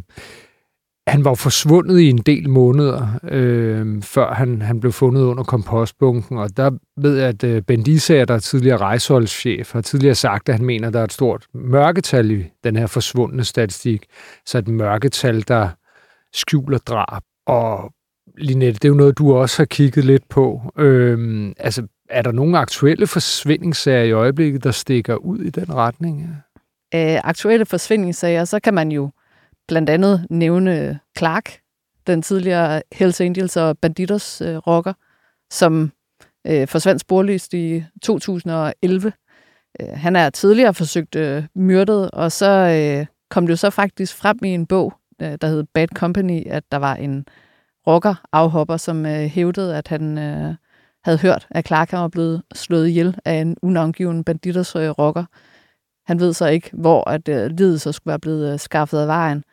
han 1.06 1.24
var 1.24 1.34
forsvundet 1.34 2.00
i 2.00 2.08
en 2.08 2.18
del 2.18 2.50
måneder, 2.50 3.08
øh, 3.28 4.02
før 4.02 4.34
han, 4.34 4.62
han 4.62 4.80
blev 4.80 4.92
fundet 4.92 5.22
under 5.22 5.44
kompostbunken, 5.44 6.38
og 6.38 6.56
der 6.56 6.70
ved 6.96 7.16
jeg, 7.16 7.28
at 7.28 7.44
øh, 7.44 7.62
Ben 7.62 7.84
Isager, 7.86 8.24
der 8.24 8.34
er 8.34 8.38
tidligere 8.38 8.76
rejseholdschef, 8.76 9.72
har 9.72 9.80
tidligere 9.80 10.14
sagt, 10.14 10.48
at 10.48 10.54
han 10.54 10.64
mener, 10.64 10.88
at 10.88 10.94
der 10.94 11.00
er 11.00 11.04
et 11.04 11.12
stort 11.12 11.46
mørketal 11.54 12.30
i 12.30 12.44
den 12.64 12.76
her 12.76 12.86
forsvundne 12.86 13.44
statistik. 13.44 14.04
Så 14.46 14.58
et 14.58 14.68
mørketal, 14.68 15.44
der 15.48 15.68
skjuler 16.32 16.78
drab. 16.78 17.22
Og 17.46 17.92
Linette, 18.38 18.78
det 18.78 18.84
er 18.84 18.88
jo 18.88 18.94
noget, 18.94 19.18
du 19.18 19.34
også 19.34 19.58
har 19.58 19.66
kigget 19.66 20.04
lidt 20.04 20.28
på. 20.28 20.72
Øh, 20.78 21.48
altså, 21.58 21.86
er 22.10 22.22
der 22.22 22.32
nogle 22.32 22.58
aktuelle 22.58 23.06
forsvindingssager 23.06 24.02
i 24.02 24.12
øjeblikket, 24.12 24.64
der 24.64 24.70
stikker 24.70 25.14
ud 25.14 25.38
i 25.38 25.50
den 25.50 25.74
retning? 25.74 26.28
Øh, 26.94 27.20
aktuelle 27.24 27.66
forsvindingssager, 27.66 28.44
så 28.44 28.60
kan 28.60 28.74
man 28.74 28.92
jo 28.92 29.10
blandt 29.68 29.90
andet 29.90 30.26
nævne 30.30 31.00
Clark, 31.18 31.58
den 32.06 32.22
tidligere 32.22 32.82
Hells 32.92 33.20
Angels 33.20 33.56
og 33.56 33.78
Banditos 33.78 34.40
øh, 34.40 34.56
rocker, 34.56 34.92
som 35.50 35.92
øh, 36.46 36.68
forsvandt 36.68 37.00
sporløst 37.00 37.54
i 37.54 37.84
2011. 38.02 39.12
Øh, 39.80 39.88
han 39.88 40.16
er 40.16 40.30
tidligere 40.30 40.74
forsøgt 40.74 41.16
øh, 41.16 41.44
myrdet, 41.54 42.10
og 42.10 42.32
så 42.32 42.50
øh, 42.50 43.06
kom 43.30 43.46
det 43.46 43.50
jo 43.50 43.56
så 43.56 43.70
faktisk 43.70 44.16
frem 44.16 44.38
i 44.42 44.48
en 44.48 44.66
bog, 44.66 44.94
øh, 45.22 45.38
der 45.40 45.46
hed 45.46 45.64
Bad 45.74 45.88
Company, 45.88 46.46
at 46.46 46.64
der 46.72 46.78
var 46.78 46.94
en 46.94 47.26
rocker-afhopper, 47.86 48.76
som 48.76 49.06
øh, 49.06 49.12
hævdede, 49.12 49.76
at 49.76 49.88
han 49.88 50.18
øh, 50.18 50.54
havde 51.04 51.18
hørt, 51.18 51.46
at 51.50 51.66
Clark 51.66 51.92
var 51.92 52.08
blevet 52.08 52.42
slået 52.54 52.88
ihjel 52.88 53.18
af 53.24 53.34
en 53.34 53.56
unavngiven 53.62 54.24
Banditos 54.24 54.76
øh, 54.76 54.90
rocker. 54.90 55.24
Han 56.06 56.20
ved 56.20 56.32
så 56.32 56.46
ikke, 56.46 56.70
hvor 56.72 57.10
at 57.10 57.28
øh, 57.28 57.50
livet 57.50 57.80
så 57.80 57.92
skulle 57.92 58.12
være 58.12 58.18
blevet 58.18 58.52
øh, 58.52 58.58
skaffet 58.58 58.98
af 58.98 59.06
vejen. 59.06 59.44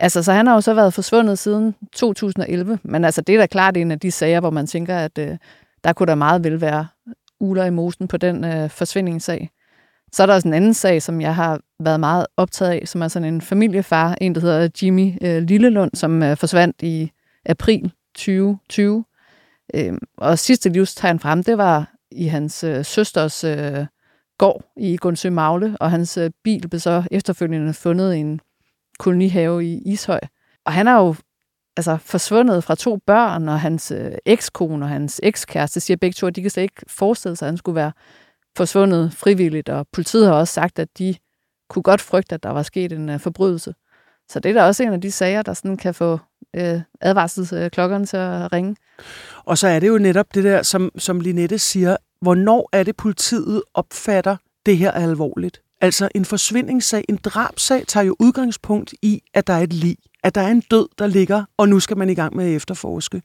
Altså, 0.00 0.22
så 0.22 0.32
han 0.32 0.46
har 0.46 0.54
jo 0.54 0.60
så 0.60 0.74
været 0.74 0.94
forsvundet 0.94 1.38
siden 1.38 1.74
2011, 1.92 2.78
men 2.82 3.04
altså, 3.04 3.20
det 3.20 3.34
er 3.34 3.38
da 3.38 3.46
klart 3.46 3.76
en 3.76 3.90
af 3.90 4.00
de 4.00 4.10
sager, 4.10 4.40
hvor 4.40 4.50
man 4.50 4.66
tænker, 4.66 4.96
at 4.96 5.18
øh, 5.18 5.36
der 5.84 5.92
kunne 5.92 6.06
der 6.06 6.14
meget 6.14 6.44
vel 6.44 6.60
være 6.60 6.86
uler 7.40 7.64
i 7.64 7.70
mosen 7.70 8.08
på 8.08 8.16
den 8.16 8.44
øh, 8.44 8.70
forsvindingssag. 8.70 9.50
Så 10.12 10.22
er 10.22 10.26
der 10.26 10.34
også 10.34 10.48
en 10.48 10.54
anden 10.54 10.74
sag, 10.74 11.02
som 11.02 11.20
jeg 11.20 11.34
har 11.34 11.60
været 11.80 12.00
meget 12.00 12.26
optaget 12.36 12.70
af, 12.70 12.88
som 12.88 13.02
er 13.02 13.08
sådan 13.08 13.34
en 13.34 13.40
familiefar, 13.40 14.16
en 14.20 14.34
der 14.34 14.40
hedder 14.40 14.68
Jimmy 14.82 15.14
øh, 15.22 15.42
Lillelund, 15.42 15.90
som 15.94 16.22
øh, 16.22 16.36
forsvandt 16.36 16.82
i 16.82 17.12
april 17.46 17.92
2020. 18.14 19.04
Øh, 19.74 19.92
og 20.18 20.38
sidste 20.38 20.68
livstegn 20.68 21.18
frem, 21.18 21.42
det 21.42 21.58
var 21.58 21.94
i 22.10 22.26
hans 22.26 22.64
øh, 22.64 22.84
søsters 22.84 23.44
øh, 23.44 23.86
gård 24.38 24.64
i 24.76 24.96
Gunsø 24.96 25.30
Magle, 25.30 25.76
og 25.80 25.90
hans 25.90 26.16
øh, 26.16 26.30
bil 26.44 26.68
blev 26.68 26.80
så 26.80 27.02
efterfølgende 27.10 27.74
fundet 27.74 28.14
i 28.14 28.18
en 28.18 28.40
kolonihave 28.98 29.64
i 29.64 29.82
Ishøj. 29.84 30.20
Og 30.66 30.72
han 30.72 30.88
er 30.88 30.94
jo 30.94 31.14
altså, 31.76 31.96
forsvundet 31.96 32.64
fra 32.64 32.74
to 32.74 32.96
børn, 33.06 33.48
og 33.48 33.60
hans 33.60 33.90
øh, 33.90 34.12
ekskone 34.26 34.84
og 34.84 34.88
hans 34.88 35.20
ekskæreste 35.22 35.80
siger 35.80 35.96
begge 35.96 36.14
to, 36.14 36.26
at 36.26 36.36
de 36.36 36.42
kan 36.42 36.50
slet 36.50 36.62
ikke 36.62 36.82
forestille 36.88 37.36
sig, 37.36 37.46
at 37.46 37.50
han 37.50 37.56
skulle 37.56 37.76
være 37.76 37.92
forsvundet 38.56 39.12
frivilligt, 39.12 39.68
og 39.68 39.86
politiet 39.92 40.26
har 40.26 40.34
også 40.34 40.54
sagt, 40.54 40.78
at 40.78 40.88
de 40.98 41.14
kunne 41.70 41.82
godt 41.82 42.00
frygte, 42.00 42.34
at 42.34 42.42
der 42.42 42.50
var 42.50 42.62
sket 42.62 42.92
en 42.92 43.08
uh, 43.08 43.20
forbrydelse. 43.20 43.74
Så 44.28 44.40
det 44.40 44.50
er 44.50 44.54
da 44.54 44.64
også 44.64 44.82
en 44.82 44.92
af 44.92 45.00
de 45.00 45.10
sager, 45.10 45.42
der 45.42 45.54
sådan 45.54 45.76
kan 45.76 45.94
få 45.94 46.18
øh, 46.56 46.80
advarselsklokkerne 47.00 48.06
til 48.06 48.16
at 48.16 48.52
ringe. 48.52 48.76
Og 49.44 49.58
så 49.58 49.68
er 49.68 49.80
det 49.80 49.88
jo 49.88 49.98
netop 49.98 50.34
det 50.34 50.44
der, 50.44 50.62
som, 50.62 50.90
som 50.98 51.20
Linette 51.20 51.58
siger, 51.58 51.96
hvornår 52.20 52.68
er 52.72 52.82
det 52.82 52.96
politiet 52.96 53.62
opfatter, 53.74 54.36
det 54.66 54.78
her 54.78 54.90
er 54.90 55.02
alvorligt? 55.02 55.62
Altså 55.80 56.08
en 56.14 56.24
forsvindingssag, 56.24 57.04
en 57.08 57.18
drabsag, 57.24 57.84
tager 57.86 58.04
jo 58.04 58.16
udgangspunkt 58.20 58.94
i, 59.02 59.22
at 59.34 59.46
der 59.46 59.52
er 59.52 59.62
et 59.62 59.72
lig. 59.72 59.96
At 60.24 60.34
der 60.34 60.40
er 60.40 60.48
en 60.48 60.60
død, 60.60 60.88
der 60.98 61.06
ligger, 61.06 61.44
og 61.56 61.68
nu 61.68 61.80
skal 61.80 61.96
man 61.96 62.10
i 62.10 62.14
gang 62.14 62.36
med 62.36 62.44
at 62.44 62.56
efterforske. 62.56 63.22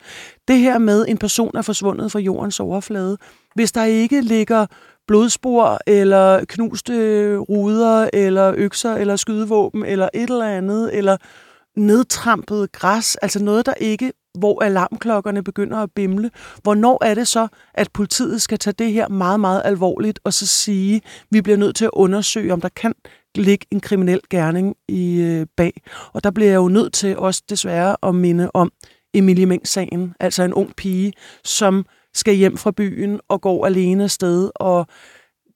Det 0.48 0.60
her 0.60 0.78
med, 0.78 1.06
en 1.08 1.18
person 1.18 1.58
er 1.58 1.62
forsvundet 1.62 2.12
fra 2.12 2.20
jordens 2.20 2.60
overflade. 2.60 3.18
Hvis 3.56 3.72
der 3.72 3.84
ikke 3.84 4.22
ligger 4.22 4.66
blodspor, 5.08 5.80
eller 5.88 6.46
knuste 6.46 7.38
ruder, 7.38 8.10
eller 8.14 8.54
økser, 8.58 8.96
eller 8.96 9.16
skydevåben, 9.16 9.86
eller 9.86 10.10
et 10.14 10.30
eller 10.30 10.48
andet, 10.48 10.98
eller 10.98 11.18
nedtrampet 11.78 12.72
græs, 12.72 13.16
altså 13.16 13.44
noget, 13.44 13.66
der 13.66 13.74
ikke 13.74 14.12
hvor 14.40 14.63
alarmklokkerne 14.63 15.44
begynder 15.44 15.78
at 15.78 15.90
bimle. 15.96 16.32
Hvornår 16.63 17.04
er 17.06 17.13
det 17.13 17.28
så, 17.28 17.48
at 17.74 17.92
politiet 17.94 18.42
skal 18.42 18.60
tage 18.60 18.74
det 18.80 18.94
her 18.94 19.08
meget, 19.08 19.40
meget 19.40 19.62
alvorligt 19.66 20.20
og 20.24 20.34
så 20.34 20.48
sige, 20.48 21.02
vi 21.32 21.42
bliver 21.42 21.58
nødt 21.58 21.75
til 21.75 21.86
at 21.86 21.92
undersøge, 21.94 22.54
om 22.54 22.62
der 22.62 22.70
kan 22.70 22.94
ligge 23.36 23.66
en 23.72 23.80
kriminel 23.80 24.22
gerning 24.30 24.75
i 24.88 25.22
øh, 25.22 25.46
bag. 25.58 25.82
Og 26.13 26.24
der 26.24 26.32
bliver 26.32 26.50
jeg 26.50 26.58
jo 26.58 26.68
nødt 26.68 26.94
til 26.94 27.18
også 27.18 27.44
desværre 27.50 27.96
at 28.04 28.16
minde 28.16 28.52
om 28.54 28.72
Emilie 29.13 29.46
Meng-sagen, 29.46 30.13
altså 30.20 30.44
en 30.44 30.54
ung 30.54 30.75
pige, 30.75 31.13
som 31.44 31.86
skal 32.13 32.34
hjem 32.34 32.58
fra 32.58 32.72
byen 32.72 33.20
og 33.30 33.42
går 33.42 33.66
alene 33.66 34.04
afsted 34.04 34.50
og 34.56 34.88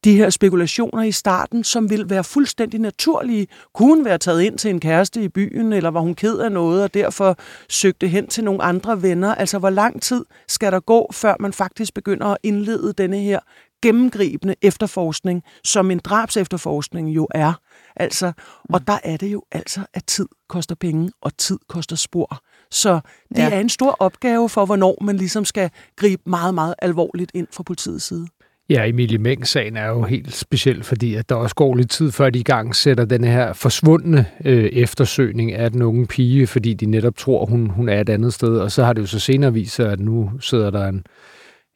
de 0.04 0.18
her 0.18 0.30
spekulationer 0.30 1.04
i 1.04 1.12
starten, 1.12 1.64
som 1.64 1.90
vil 1.90 2.10
være 2.10 2.24
fuldstændig 2.24 2.80
naturlige. 2.80 3.48
Kunne 3.74 3.96
hun 3.96 4.06
være 4.06 4.18
taget 4.18 4.42
ind 4.42 4.58
til 4.58 4.70
en 4.70 4.80
kæreste 4.80 5.24
i 5.24 5.28
byen, 5.28 5.74
eller 5.74 5.92
var 5.92 6.00
hun 6.00 6.16
ked 6.16 6.38
af 6.38 6.52
noget, 6.52 6.84
og 6.84 6.94
derfor 6.94 7.38
søgte 7.70 8.08
hen 8.08 8.28
til 8.28 8.44
nogle 8.44 8.64
andre 8.64 9.02
venner? 9.02 9.36
Altså, 9.36 9.60
hvor 9.60 9.70
lang 9.70 10.02
tid 10.02 10.26
skal 10.48 10.72
der 10.72 10.80
gå, 10.80 11.10
før 11.14 11.36
man 11.40 11.54
faktisk 11.54 11.94
begynder 11.94 12.26
at 12.26 12.38
indlede 12.44 12.94
denne 12.94 13.20
her 13.20 13.40
gennemgribende 13.82 14.56
efterforskning, 14.62 15.44
som 15.64 15.92
en 15.92 16.00
drabsefterforskning 16.00 17.10
jo 17.10 17.28
er. 17.32 17.54
Altså, 17.96 18.32
og 18.74 18.88
der 18.88 18.98
er 19.04 19.18
det 19.18 19.28
jo 19.28 19.44
altså, 19.52 19.82
at 19.94 20.06
tid 20.06 20.28
koster 20.50 20.76
penge, 20.76 21.12
og 21.22 21.38
tid 21.38 21.60
koster 21.70 21.96
spor. 21.96 22.42
Så 22.72 23.00
det 23.30 23.38
ja. 23.38 23.50
er 23.50 23.60
en 23.60 23.70
stor 23.70 23.96
opgave 24.00 24.50
for, 24.50 24.66
hvornår 24.66 24.98
man 25.02 25.18
ligesom 25.18 25.46
skal 25.46 25.70
gribe 25.96 26.22
meget, 26.26 26.54
meget 26.54 26.76
alvorligt 26.82 27.32
ind 27.34 27.48
fra 27.52 27.64
politiets 27.64 28.06
side. 28.06 28.28
Ja, 28.70 28.88
Emilie 28.88 29.18
Meng-sagen 29.18 29.78
er 29.78 29.88
jo 29.88 30.04
helt 30.04 30.34
speciel, 30.34 30.84
fordi 30.84 31.16
at 31.16 31.30
der 31.30 31.36
også 31.36 31.56
går 31.56 31.76
lidt 31.76 31.90
tid, 31.90 32.12
før 32.12 32.30
de 32.30 32.40
i 32.40 32.44
gang 32.44 32.76
sætter 32.76 33.06
den 33.06 33.24
her 33.24 33.54
forsvundne 33.54 34.26
øh, 34.46 34.64
eftersøgning 34.64 35.54
af 35.54 35.72
den 35.72 35.82
unge 35.82 36.08
pige, 36.08 36.48
fordi 36.48 36.74
de 36.74 36.86
netop 36.86 37.16
tror, 37.18 37.46
hun, 37.46 37.70
hun 37.70 37.90
er 37.90 38.02
et 38.02 38.10
andet 38.10 38.34
sted. 38.34 38.60
Og 38.60 38.72
så 38.72 38.84
har 38.84 38.94
det 38.94 39.02
jo 39.02 39.08
så 39.08 39.20
senere 39.20 39.54
vist 39.54 39.76
sig, 39.76 39.92
at 39.92 40.00
nu 40.00 40.32
sidder 40.40 40.70
der 40.70 40.88
en, 40.88 41.06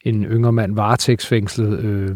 en 0.06 0.24
yngre 0.24 0.52
mand 0.52 0.76
varetægtsfængslet 0.76 1.80
øh, 1.80 2.16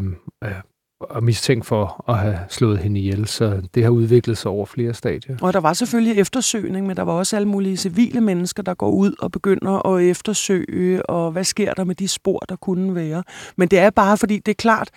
og 1.00 1.24
mistænkt 1.24 1.66
for 1.66 2.04
at 2.08 2.18
have 2.18 2.38
slået 2.48 2.78
hende 2.78 3.00
ihjel, 3.00 3.26
så 3.26 3.62
det 3.74 3.82
har 3.82 3.90
udviklet 3.90 4.38
sig 4.38 4.50
over 4.50 4.66
flere 4.66 4.94
stadier. 4.94 5.36
Og 5.42 5.52
der 5.52 5.60
var 5.60 5.72
selvfølgelig 5.72 6.20
eftersøgning, 6.20 6.86
men 6.86 6.96
der 6.96 7.02
var 7.02 7.12
også 7.12 7.36
alle 7.36 7.48
mulige 7.48 7.76
civile 7.76 8.20
mennesker, 8.20 8.62
der 8.62 8.74
går 8.74 8.90
ud 8.90 9.14
og 9.18 9.32
begynder 9.32 9.86
at 9.86 10.04
eftersøge, 10.04 11.10
og 11.10 11.32
hvad 11.32 11.44
sker 11.44 11.74
der 11.74 11.84
med 11.84 11.94
de 11.94 12.08
spor, 12.08 12.38
der 12.48 12.56
kunne 12.56 12.94
være. 12.94 13.22
Men 13.56 13.68
det 13.68 13.78
er 13.78 13.90
bare 13.90 14.16
fordi, 14.16 14.38
det 14.38 14.52
er 14.52 14.56
klart, 14.56 14.90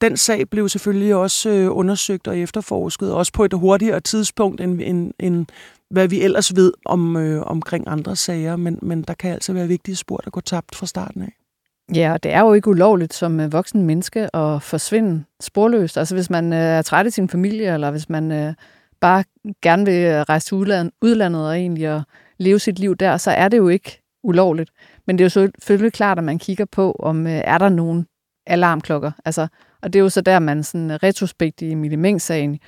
den 0.00 0.16
sag 0.16 0.50
blev 0.50 0.68
selvfølgelig 0.68 1.14
også 1.14 1.50
øh, 1.50 1.76
undersøgt 1.76 2.28
og 2.28 2.38
efterforsket, 2.38 3.12
også 3.12 3.32
på 3.32 3.44
et 3.44 3.52
hurtigere 3.52 4.00
tidspunkt, 4.00 4.60
end, 4.60 4.80
end, 4.84 5.12
end 5.20 5.46
hvad 5.90 6.08
vi 6.08 6.22
ellers 6.22 6.56
ved 6.56 6.72
om, 6.84 7.16
øh, 7.16 7.42
omkring 7.46 7.84
andre 7.88 8.16
sager, 8.16 8.56
men, 8.56 8.78
men 8.82 9.02
der 9.02 9.14
kan 9.14 9.32
altså 9.32 9.52
være 9.52 9.68
vigtige 9.68 9.96
spor, 9.96 10.16
der 10.16 10.30
går 10.30 10.40
tabt 10.40 10.74
fra 10.74 10.86
starten 10.86 11.22
af. 11.22 11.43
Ja, 11.94 12.12
og 12.12 12.22
det 12.22 12.32
er 12.32 12.40
jo 12.40 12.52
ikke 12.52 12.68
ulovligt 12.68 13.14
som 13.14 13.40
øh, 13.40 13.52
voksen 13.52 13.82
menneske 13.82 14.36
at 14.36 14.62
forsvinde 14.62 15.24
sporløst. 15.40 15.98
Altså 15.98 16.14
hvis 16.14 16.30
man 16.30 16.52
øh, 16.52 16.58
er 16.58 16.82
træt 16.82 17.06
i 17.06 17.10
sin 17.10 17.28
familie, 17.28 17.74
eller 17.74 17.90
hvis 17.90 18.08
man 18.08 18.32
øh, 18.32 18.54
bare 19.00 19.24
gerne 19.62 19.84
vil 19.84 20.24
rejse 20.24 20.46
til 20.46 20.54
udlandet 21.02 21.46
og 21.46 21.56
egentlig 21.56 21.86
at 21.86 22.02
leve 22.38 22.58
sit 22.58 22.78
liv 22.78 22.96
der, 22.96 23.16
så 23.16 23.30
er 23.30 23.48
det 23.48 23.56
jo 23.56 23.68
ikke 23.68 24.02
ulovligt. 24.22 24.70
Men 25.06 25.18
det 25.18 25.36
er 25.36 25.40
jo 25.42 25.50
selvfølgelig 25.58 25.92
klart, 25.92 26.18
at 26.18 26.24
man 26.24 26.38
kigger 26.38 26.64
på, 26.64 26.96
om 26.98 27.26
er 27.28 27.58
der 27.58 27.68
nogen 27.68 28.06
alarmklokker. 28.46 29.10
Altså, 29.24 29.46
og 29.82 29.92
det 29.92 29.98
er 29.98 30.02
jo 30.02 30.08
så 30.08 30.20
der, 30.20 30.38
man 30.38 30.62
sådan 30.62 31.02
retrospekt 31.02 31.62
i 31.62 31.70
Emilie 31.70 31.96
Meng-sagen 31.96 32.58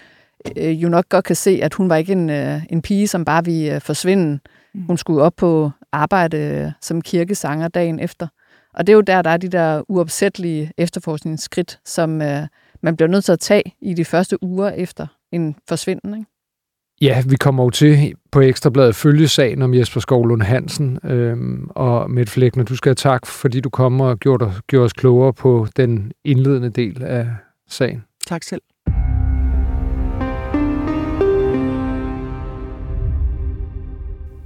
jo 0.56 0.88
nok 0.88 1.08
godt 1.08 1.24
kan 1.24 1.36
se, 1.36 1.60
at 1.62 1.74
hun 1.74 1.88
var 1.88 1.96
ikke 1.96 2.12
en, 2.12 2.30
en 2.30 2.82
pige, 2.82 3.08
som 3.08 3.24
bare 3.24 3.44
ville 3.44 3.80
forsvinde. 3.80 4.38
Mm. 4.74 4.82
Hun 4.82 4.96
skulle 4.96 5.22
op 5.22 5.36
på 5.36 5.70
arbejde 5.92 6.72
som 6.80 7.02
kirkesanger 7.02 7.68
dagen 7.68 8.00
efter. 8.00 8.26
Og 8.76 8.86
det 8.86 8.92
er 8.92 8.94
jo 8.94 9.00
der, 9.00 9.22
der 9.22 9.30
er 9.30 9.36
de 9.36 9.48
der 9.48 9.82
uopsættelige 9.88 10.72
efterforskningsskridt, 10.78 11.80
som 11.84 12.22
øh, 12.22 12.46
man 12.82 12.96
bliver 12.96 13.08
nødt 13.08 13.24
til 13.24 13.32
at 13.32 13.40
tage 13.40 13.62
i 13.80 13.94
de 13.94 14.04
første 14.04 14.42
uger 14.42 14.70
efter 14.70 15.06
en 15.32 15.56
forsvinden. 15.68 16.14
Ikke? 16.14 16.26
Ja, 17.00 17.22
vi 17.28 17.36
kommer 17.36 17.64
jo 17.64 17.70
til 17.70 18.14
på 18.32 18.40
Ekstrabladet 18.40 18.94
følge 18.94 19.28
sagen 19.28 19.62
om 19.62 19.74
Jesper 19.74 20.00
Skovlund 20.00 20.42
Hansen. 20.42 20.98
Øhm, 21.04 21.70
og 21.70 22.10
Mette 22.10 22.32
Flækner, 22.32 22.64
du 22.64 22.76
skal 22.76 22.90
have 22.90 22.94
tak, 22.94 23.26
fordi 23.26 23.60
du 23.60 23.70
kommer 23.70 24.06
og 24.06 24.18
gjorde, 24.18 24.52
gjorde 24.66 24.84
os 24.84 24.92
klogere 24.92 25.32
på 25.32 25.66
den 25.76 26.12
indledende 26.24 26.70
del 26.70 27.02
af 27.02 27.28
sagen. 27.68 28.04
Tak 28.26 28.42
selv. 28.42 28.62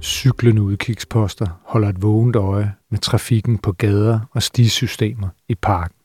Cyklende 0.01 0.61
udkigsposter 0.61 1.47
holder 1.63 1.89
et 1.89 2.01
vågent 2.01 2.35
øje 2.35 2.73
med 2.89 2.99
trafikken 2.99 3.57
på 3.57 3.71
gader 3.71 4.19
og 4.31 4.43
stisystemer 4.43 5.29
i 5.47 5.55
parken. 5.55 5.95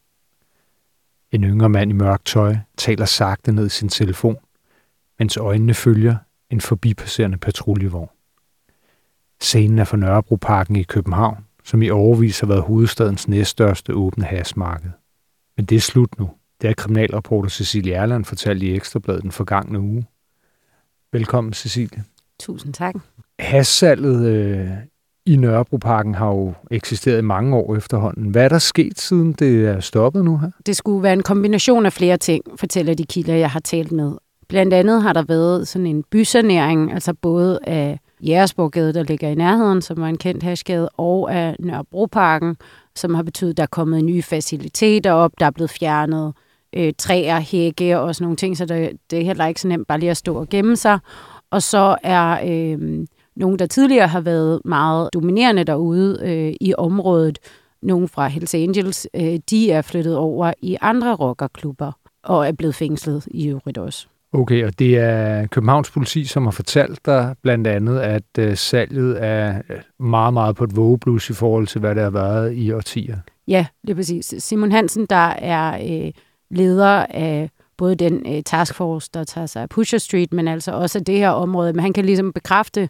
En 1.33 1.45
yngre 1.45 1.69
mand 1.69 1.91
i 1.91 1.95
mørkt 1.95 2.27
tøj 2.27 2.57
taler 2.77 3.05
sagte 3.05 3.53
ned 3.53 3.67
i 3.67 3.69
sin 3.69 3.89
telefon, 3.89 4.37
mens 5.19 5.37
øjnene 5.37 5.75
følger 5.75 6.17
en 6.51 6.61
forbipasserende 6.61 7.39
patruljevogn. 7.39 8.09
Scenen 9.41 9.79
er 9.79 9.85
fra 9.85 9.97
Nørrebroparken 9.97 10.77
i 10.77 10.83
København, 10.83 11.45
som 11.65 11.83
i 11.83 11.91
overvis 11.91 12.41
har 12.41 12.47
været 12.47 12.63
hovedstadens 12.63 13.29
næststørste 13.29 13.95
åbne 13.95 14.25
hasmarked. 14.25 14.91
Men 15.57 15.65
det 15.65 15.77
er 15.77 15.81
slut 15.81 16.19
nu. 16.19 16.31
Det 16.61 16.71
er 16.71 16.75
kriminalreporter 16.75 17.49
Cecilie 17.49 17.95
Erland 17.95 18.25
fortalt 18.25 18.63
i 18.63 18.75
Ekstrabladet 18.75 19.23
den 19.23 19.33
forgangne 19.33 19.81
uge. 19.81 20.07
Velkommen, 21.13 21.53
Cecilie. 21.53 22.05
Tusind 22.39 22.75
tak. 22.75 22.95
Hassalget 23.39 24.27
øh, 24.27 24.69
i 25.27 25.37
Nørrebroparken 25.37 26.15
har 26.15 26.29
jo 26.29 26.55
eksisteret 26.71 27.19
i 27.19 27.23
mange 27.23 27.57
år 27.57 27.77
efterhånden. 27.77 28.31
Hvad 28.31 28.45
er 28.45 28.49
der 28.49 28.59
sket, 28.59 29.01
siden 29.01 29.33
det 29.33 29.67
er 29.67 29.81
stoppet 29.81 30.25
nu 30.25 30.39
her? 30.39 30.51
Det 30.67 30.77
skulle 30.77 31.03
være 31.03 31.13
en 31.13 31.23
kombination 31.23 31.87
af 31.87 31.93
flere 31.93 32.17
ting, 32.17 32.45
fortæller 32.57 32.95
de 32.95 33.05
kilder, 33.05 33.35
jeg 33.35 33.51
har 33.51 33.61
talt 33.61 33.93
med. 33.93 34.13
Blandt 34.49 34.75
andet 34.75 35.03
har 35.03 35.13
der 35.13 35.23
været 35.23 35.69
sådan 35.69 35.87
en 35.87 36.05
bysanering, 36.11 36.93
altså 36.93 37.15
både 37.15 37.59
af 37.63 37.99
Jægersborggade, 38.21 38.93
der 38.93 39.03
ligger 39.03 39.29
i 39.29 39.35
nærheden, 39.35 39.83
som 39.83 40.01
var 40.01 40.07
en 40.07 40.19
kendt 40.19 40.43
hashgade, 40.43 40.89
og 40.89 41.35
af 41.35 41.57
Nørrebroparken, 41.59 42.57
som 42.95 43.15
har 43.15 43.23
betydet, 43.23 43.51
at 43.51 43.57
der 43.57 43.63
er 43.63 43.67
kommet 43.67 44.05
nye 44.05 44.23
faciliteter 44.23 45.13
op, 45.13 45.33
der 45.41 45.47
er 45.47 45.51
blevet 45.51 45.71
fjernet 45.71 46.33
øh, 46.77 46.93
træer, 46.99 47.41
hække 47.41 47.99
og 47.99 48.15
sådan 48.15 48.25
nogle 48.25 48.37
ting, 48.37 48.57
så 48.57 48.67
det, 48.67 48.91
det 49.11 49.21
er 49.21 49.25
heller 49.25 49.47
ikke 49.47 49.61
så 49.61 49.69
nemt 49.69 49.89
bare 49.89 50.01
lige 50.01 50.11
at 50.11 50.17
stå 50.17 50.35
og 50.35 50.49
gemme 50.49 50.77
sig. 50.77 50.99
Og 51.51 51.63
så 51.63 51.97
er 52.03 52.39
øh, 52.47 53.07
nogen, 53.37 53.59
der 53.59 53.67
tidligere 53.67 54.09
har 54.09 54.21
været 54.21 54.61
meget 54.65 55.11
dominerende 55.15 55.65
derude 55.65 56.19
øh, 56.23 56.55
i 56.61 56.75
området, 56.79 57.39
nogen 57.83 58.09
fra 58.09 58.29
Hells 58.29 58.55
Angels, 58.55 59.07
øh, 59.15 59.39
de 59.51 59.71
er 59.71 59.83
flyttet 59.83 60.17
over 60.17 60.53
i 60.63 60.77
andre 60.81 61.15
rockerklubber 61.15 61.93
og 62.23 62.49
er 62.49 62.53
blevet 62.53 62.75
fængslet 62.75 63.29
i 63.31 63.49
øvrigt 63.49 63.79
også. 63.79 64.07
Okay, 64.33 64.67
og 64.67 64.79
det 64.79 64.99
er 64.99 65.47
Københavns 65.47 65.91
politi, 65.91 66.25
som 66.25 66.45
har 66.45 66.51
fortalt 66.51 67.07
dig 67.07 67.35
blandt 67.43 67.67
andet, 67.67 68.01
at 68.01 68.39
øh, 68.39 68.57
salget 68.57 69.25
er 69.25 69.63
øh, 69.71 70.07
meget, 70.07 70.35
meget 70.35 70.57
på 70.57 70.65
et 70.65 70.77
vågeblus 70.77 71.31
i 71.31 71.33
forhold 71.33 71.67
til, 71.67 71.81
hvad 71.81 71.95
det 71.95 72.03
har 72.03 72.11
været 72.11 72.55
i 72.55 72.73
årtier. 72.73 73.17
Ja, 73.49 73.67
det 73.83 73.91
er 73.91 73.95
præcis. 73.95 74.35
Simon 74.39 74.73
Hansen, 74.73 75.07
der 75.11 75.33
er 75.39 75.79
øh, 76.07 76.13
leder 76.51 77.07
af 77.11 77.51
både 77.77 77.95
den 77.95 78.37
øh, 78.37 78.43
taskforce, 78.43 79.11
der 79.15 79.25
tager 79.25 79.47
sig 79.47 79.63
af 79.63 79.69
Pusher 79.69 79.99
Street, 79.99 80.33
men 80.33 80.49
altså 80.49 80.73
også 80.73 80.99
af 80.99 81.05
det 81.05 81.19
her 81.19 81.31
område. 81.31 81.73
Men 81.73 81.81
han 81.81 81.93
kan 81.93 82.05
ligesom 82.05 82.33
bekræfte 82.33 82.89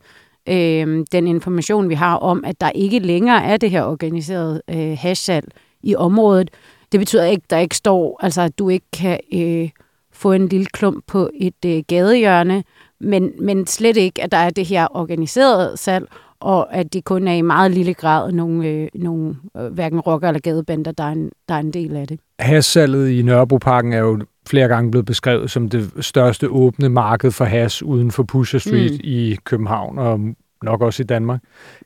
øh, 0.49 1.07
den 1.13 1.27
information, 1.27 1.89
vi 1.89 1.95
har 1.95 2.17
om, 2.17 2.45
at 2.47 2.61
der 2.61 2.71
ikke 2.71 2.99
længere 2.99 3.45
er 3.45 3.57
det 3.57 3.71
her 3.71 3.85
organiserede 3.85 4.63
øh, 4.71 4.97
hashsalg 4.99 5.49
i 5.83 5.97
området. 5.97 6.51
Det 6.93 7.01
betyder 7.01 7.25
ikke, 7.25 7.43
at 7.45 7.51
der 7.51 7.59
ikke 7.59 7.77
står, 7.77 8.21
altså 8.23 8.43
at 8.43 8.59
du 8.59 8.69
ikke 8.69 8.87
kan 8.93 9.21
øh, 9.35 9.71
få 10.13 10.33
en 10.33 10.49
lille 10.49 10.67
klump 10.67 11.05
på 11.07 11.31
et 11.35 11.65
øh, 11.67 11.83
gadehjørne, 11.89 12.65
men, 13.01 13.33
men 13.41 13.67
slet 13.67 13.97
ikke, 13.97 14.23
at 14.23 14.33
der 14.33 14.39
er 14.39 14.51
det 14.51 14.67
her 14.67 14.87
organiserede 14.91 15.77
salg, 15.77 16.09
og 16.41 16.75
at 16.75 16.93
det 16.93 17.05
kun 17.05 17.29
er 17.29 17.33
i 17.33 17.43
meget 17.43 17.71
lille 17.71 17.95
grad 17.95 18.33
nogle, 18.33 18.69
øh, 18.69 18.89
nogle 18.95 19.37
øh, 19.57 19.67
hverken 19.67 20.01
rocker 20.01 20.29
eller 20.29 20.41
gadebander, 20.41 20.93
der 20.93 21.05
er, 21.05 21.13
en, 21.13 21.31
der 21.49 21.55
er 21.55 21.59
en 21.59 21.73
del 21.73 21.97
af 21.97 22.09
det. 22.09 22.21
Hassalget 22.39 23.11
i 23.11 23.23
Nørrebroparken 23.23 23.93
er 23.93 23.99
jo 23.99 24.21
flere 24.47 24.69
gange 24.69 24.91
blevet 24.91 25.07
beskrevet 25.07 25.51
som 25.51 25.69
det 25.69 25.91
største 26.01 26.49
åbne 26.49 26.89
marked 26.89 27.31
for 27.31 27.45
has 27.45 27.83
uden 27.83 28.11
for 28.11 28.23
Pusher 28.23 28.59
Street 28.59 28.93
mm. 28.93 29.01
i 29.03 29.37
København 29.45 29.99
og 29.99 30.21
nok 30.63 30.83
også 30.83 31.03
i 31.03 31.07
Danmark. 31.07 31.41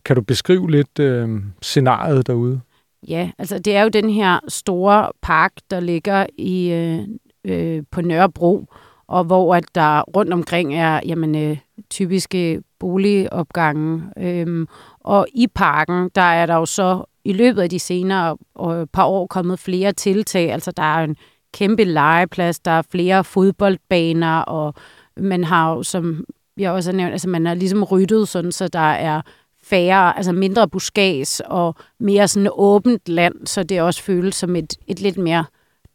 Kan 0.05 0.17
du 0.17 0.23
beskrive 0.23 0.71
lidt 0.71 0.99
øh, 0.99 1.29
scenariet 1.63 2.27
derude? 2.27 2.61
Ja, 3.09 3.31
altså 3.39 3.59
det 3.59 3.77
er 3.77 3.83
jo 3.83 3.89
den 3.89 4.11
her 4.11 4.39
store 4.49 5.09
park, 5.23 5.53
der 5.71 5.81
ligger 5.81 6.27
i 6.39 6.73
øh, 6.73 6.99
øh, 7.45 7.83
på 7.91 8.01
Nørrebro, 8.01 8.67
og 9.07 9.25
hvor 9.25 9.55
at 9.55 9.65
der 9.75 10.01
rundt 10.01 10.33
omkring 10.33 10.75
er 10.75 11.01
jamen, 11.07 11.35
øh, 11.35 11.57
typiske 11.91 12.63
boligopgange. 12.81 14.03
Øhm, 14.19 14.69
og 15.01 15.27
i 15.35 15.47
parken, 15.47 16.11
der 16.15 16.23
er 16.23 16.47
der 16.47 16.55
jo 16.55 16.67
så 16.67 17.05
i 17.25 17.33
løbet 17.33 17.63
af 17.63 17.71
de 17.71 17.79
senere 17.79 18.37
øh, 18.61 18.87
par 18.93 19.05
år 19.05 19.27
kommet 19.27 19.59
flere 19.59 19.93
tiltag. 19.93 20.53
Altså 20.53 20.71
der 20.71 20.83
er 20.83 21.05
en 21.05 21.17
kæmpe 21.53 21.85
legeplads, 21.85 22.61
der 22.61 22.71
er 22.71 22.83
flere 22.83 23.25
fodboldbaner, 23.25 24.39
og 24.39 24.75
man 25.17 25.45
har 25.45 25.73
jo, 25.75 25.83
som 25.83 26.25
jeg 26.57 26.71
også 26.71 26.91
har 26.91 26.97
nævnt, 26.97 27.13
altså 27.13 27.29
man 27.29 27.47
har 27.47 27.55
ligesom 27.55 27.85
ryddet 27.85 28.29
sådan, 28.29 28.53
så 28.53 28.69
der 28.69 28.79
er 28.79 29.23
færre, 29.63 30.17
altså 30.17 30.33
mindre 30.33 30.69
buskads 30.69 31.41
og 31.41 31.75
mere 31.99 32.29
sådan 32.29 32.51
åbent 32.53 33.09
land, 33.09 33.47
så 33.47 33.63
det 33.63 33.83
også 33.83 34.03
føles 34.03 34.35
som 34.35 34.57
et, 34.57 34.75
et 34.87 35.01
lidt 35.01 35.19
mere 35.19 35.45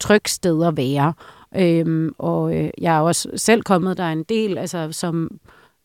trygt 0.00 0.28
sted 0.28 0.64
at 0.64 0.76
være. 0.76 1.12
Øhm, 1.56 2.14
og 2.18 2.56
øh, 2.56 2.70
jeg 2.80 2.96
er 2.96 3.00
også 3.00 3.28
selv 3.36 3.62
kommet 3.62 3.96
der 3.96 4.08
en 4.08 4.22
del, 4.22 4.58
altså 4.58 4.92
som, 4.92 5.30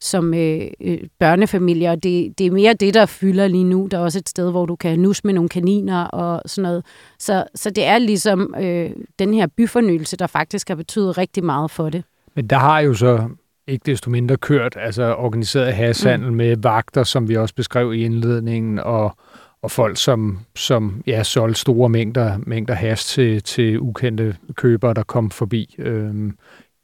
som 0.01 0.33
øh, 0.33 0.61
øh, 0.81 0.99
børnefamilie, 1.19 1.89
og 1.89 2.03
det, 2.03 2.37
det 2.37 2.45
er 2.45 2.51
mere 2.51 2.73
det, 2.73 2.93
der 2.93 3.05
fylder 3.05 3.47
lige 3.47 3.63
nu. 3.63 3.87
Der 3.91 3.97
er 3.97 4.01
også 4.01 4.19
et 4.19 4.29
sted, 4.29 4.51
hvor 4.51 4.65
du 4.65 4.75
kan 4.75 4.99
nus 4.99 5.23
med 5.23 5.33
nogle 5.33 5.49
kaniner 5.49 6.03
og 6.03 6.41
sådan 6.45 6.61
noget. 6.61 6.85
Så, 7.19 7.43
så 7.55 7.69
det 7.69 7.85
er 7.85 7.97
ligesom 7.97 8.55
øh, 8.59 8.89
den 9.19 9.33
her 9.33 9.47
byfornyelse, 9.47 10.17
der 10.17 10.27
faktisk 10.27 10.67
har 10.67 10.75
betydet 10.75 11.17
rigtig 11.17 11.43
meget 11.43 11.71
for 11.71 11.89
det. 11.89 12.03
Men 12.35 12.47
der 12.47 12.57
har 12.57 12.79
jo 12.79 12.93
så 12.93 13.29
ikke 13.67 13.83
desto 13.85 14.09
mindre 14.09 14.37
kørt 14.37 14.77
altså 14.79 15.15
organiseret 15.15 15.73
hashandel 15.73 16.29
mm. 16.29 16.37
med 16.37 16.57
vagter, 16.57 17.03
som 17.03 17.29
vi 17.29 17.37
også 17.37 17.55
beskrev 17.55 17.93
i 17.93 18.05
indledningen, 18.05 18.79
og, 18.79 19.15
og 19.61 19.71
folk, 19.71 19.97
som, 19.97 20.39
som 20.55 21.03
ja, 21.07 21.23
solgte 21.23 21.61
store 21.61 21.89
mængder, 21.89 22.37
mængder 22.37 22.73
has 22.73 23.05
til, 23.05 23.43
til 23.43 23.79
ukendte 23.79 24.35
købere, 24.55 24.93
der 24.93 25.03
kom 25.03 25.31
forbi. 25.31 25.75
Øhm, 25.79 26.37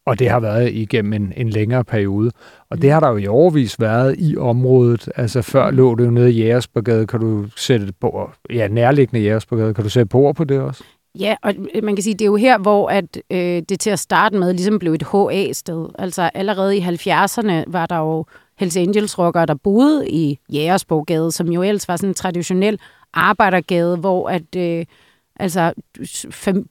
og 0.07 0.19
det 0.19 0.29
har 0.29 0.39
været 0.39 0.73
igennem 0.73 1.13
en, 1.13 1.33
en 1.37 1.49
længere 1.49 1.83
periode. 1.83 2.31
Og 2.69 2.81
det 2.81 2.91
har 2.91 2.99
der 2.99 3.09
jo 3.09 3.17
i 3.17 3.27
overvis 3.27 3.79
været 3.79 4.15
i 4.19 4.37
området. 4.37 5.09
Altså 5.15 5.41
før 5.41 5.71
lå 5.71 5.95
det 5.95 6.05
jo 6.05 6.11
nede 6.11 6.31
i 6.33 6.41
Jægersborgade. 6.41 7.07
Kan 7.07 7.19
du 7.19 7.45
sætte 7.55 7.85
det 7.85 7.95
på, 7.95 8.29
ja, 8.53 8.67
nærliggende 8.67 9.23
Jægersborgade. 9.23 9.73
Kan 9.73 9.83
du 9.83 9.89
sætte 9.89 10.09
på 10.09 10.33
på 10.33 10.43
det 10.43 10.59
også? 10.59 10.83
Ja, 11.19 11.35
og 11.43 11.53
man 11.83 11.95
kan 11.95 12.03
sige, 12.03 12.13
det 12.13 12.21
er 12.21 12.25
jo 12.25 12.35
her, 12.35 12.57
hvor 12.57 12.87
at, 12.89 13.21
øh, 13.31 13.61
det 13.69 13.79
til 13.79 13.89
at 13.89 13.99
starte 13.99 14.37
med 14.37 14.53
ligesom 14.53 14.79
blev 14.79 14.93
et 14.93 15.03
HA-sted. 15.03 15.89
Altså 15.99 16.29
allerede 16.33 16.77
i 16.77 16.79
70'erne 16.79 17.63
var 17.67 17.85
der 17.85 17.97
jo 17.97 18.25
Hells 18.59 18.77
Angels 18.77 19.19
rockere, 19.19 19.45
der 19.45 19.55
boede 19.63 20.09
i 20.09 20.39
Jægersborgade, 20.53 21.31
som 21.31 21.47
jo 21.47 21.63
ellers 21.63 21.87
var 21.87 21.95
sådan 21.95 22.09
en 22.09 22.13
traditionel 22.13 22.79
arbejdergade, 23.13 23.97
hvor 23.97 24.29
at... 24.29 24.55
Øh, 24.57 24.85
altså 25.39 25.73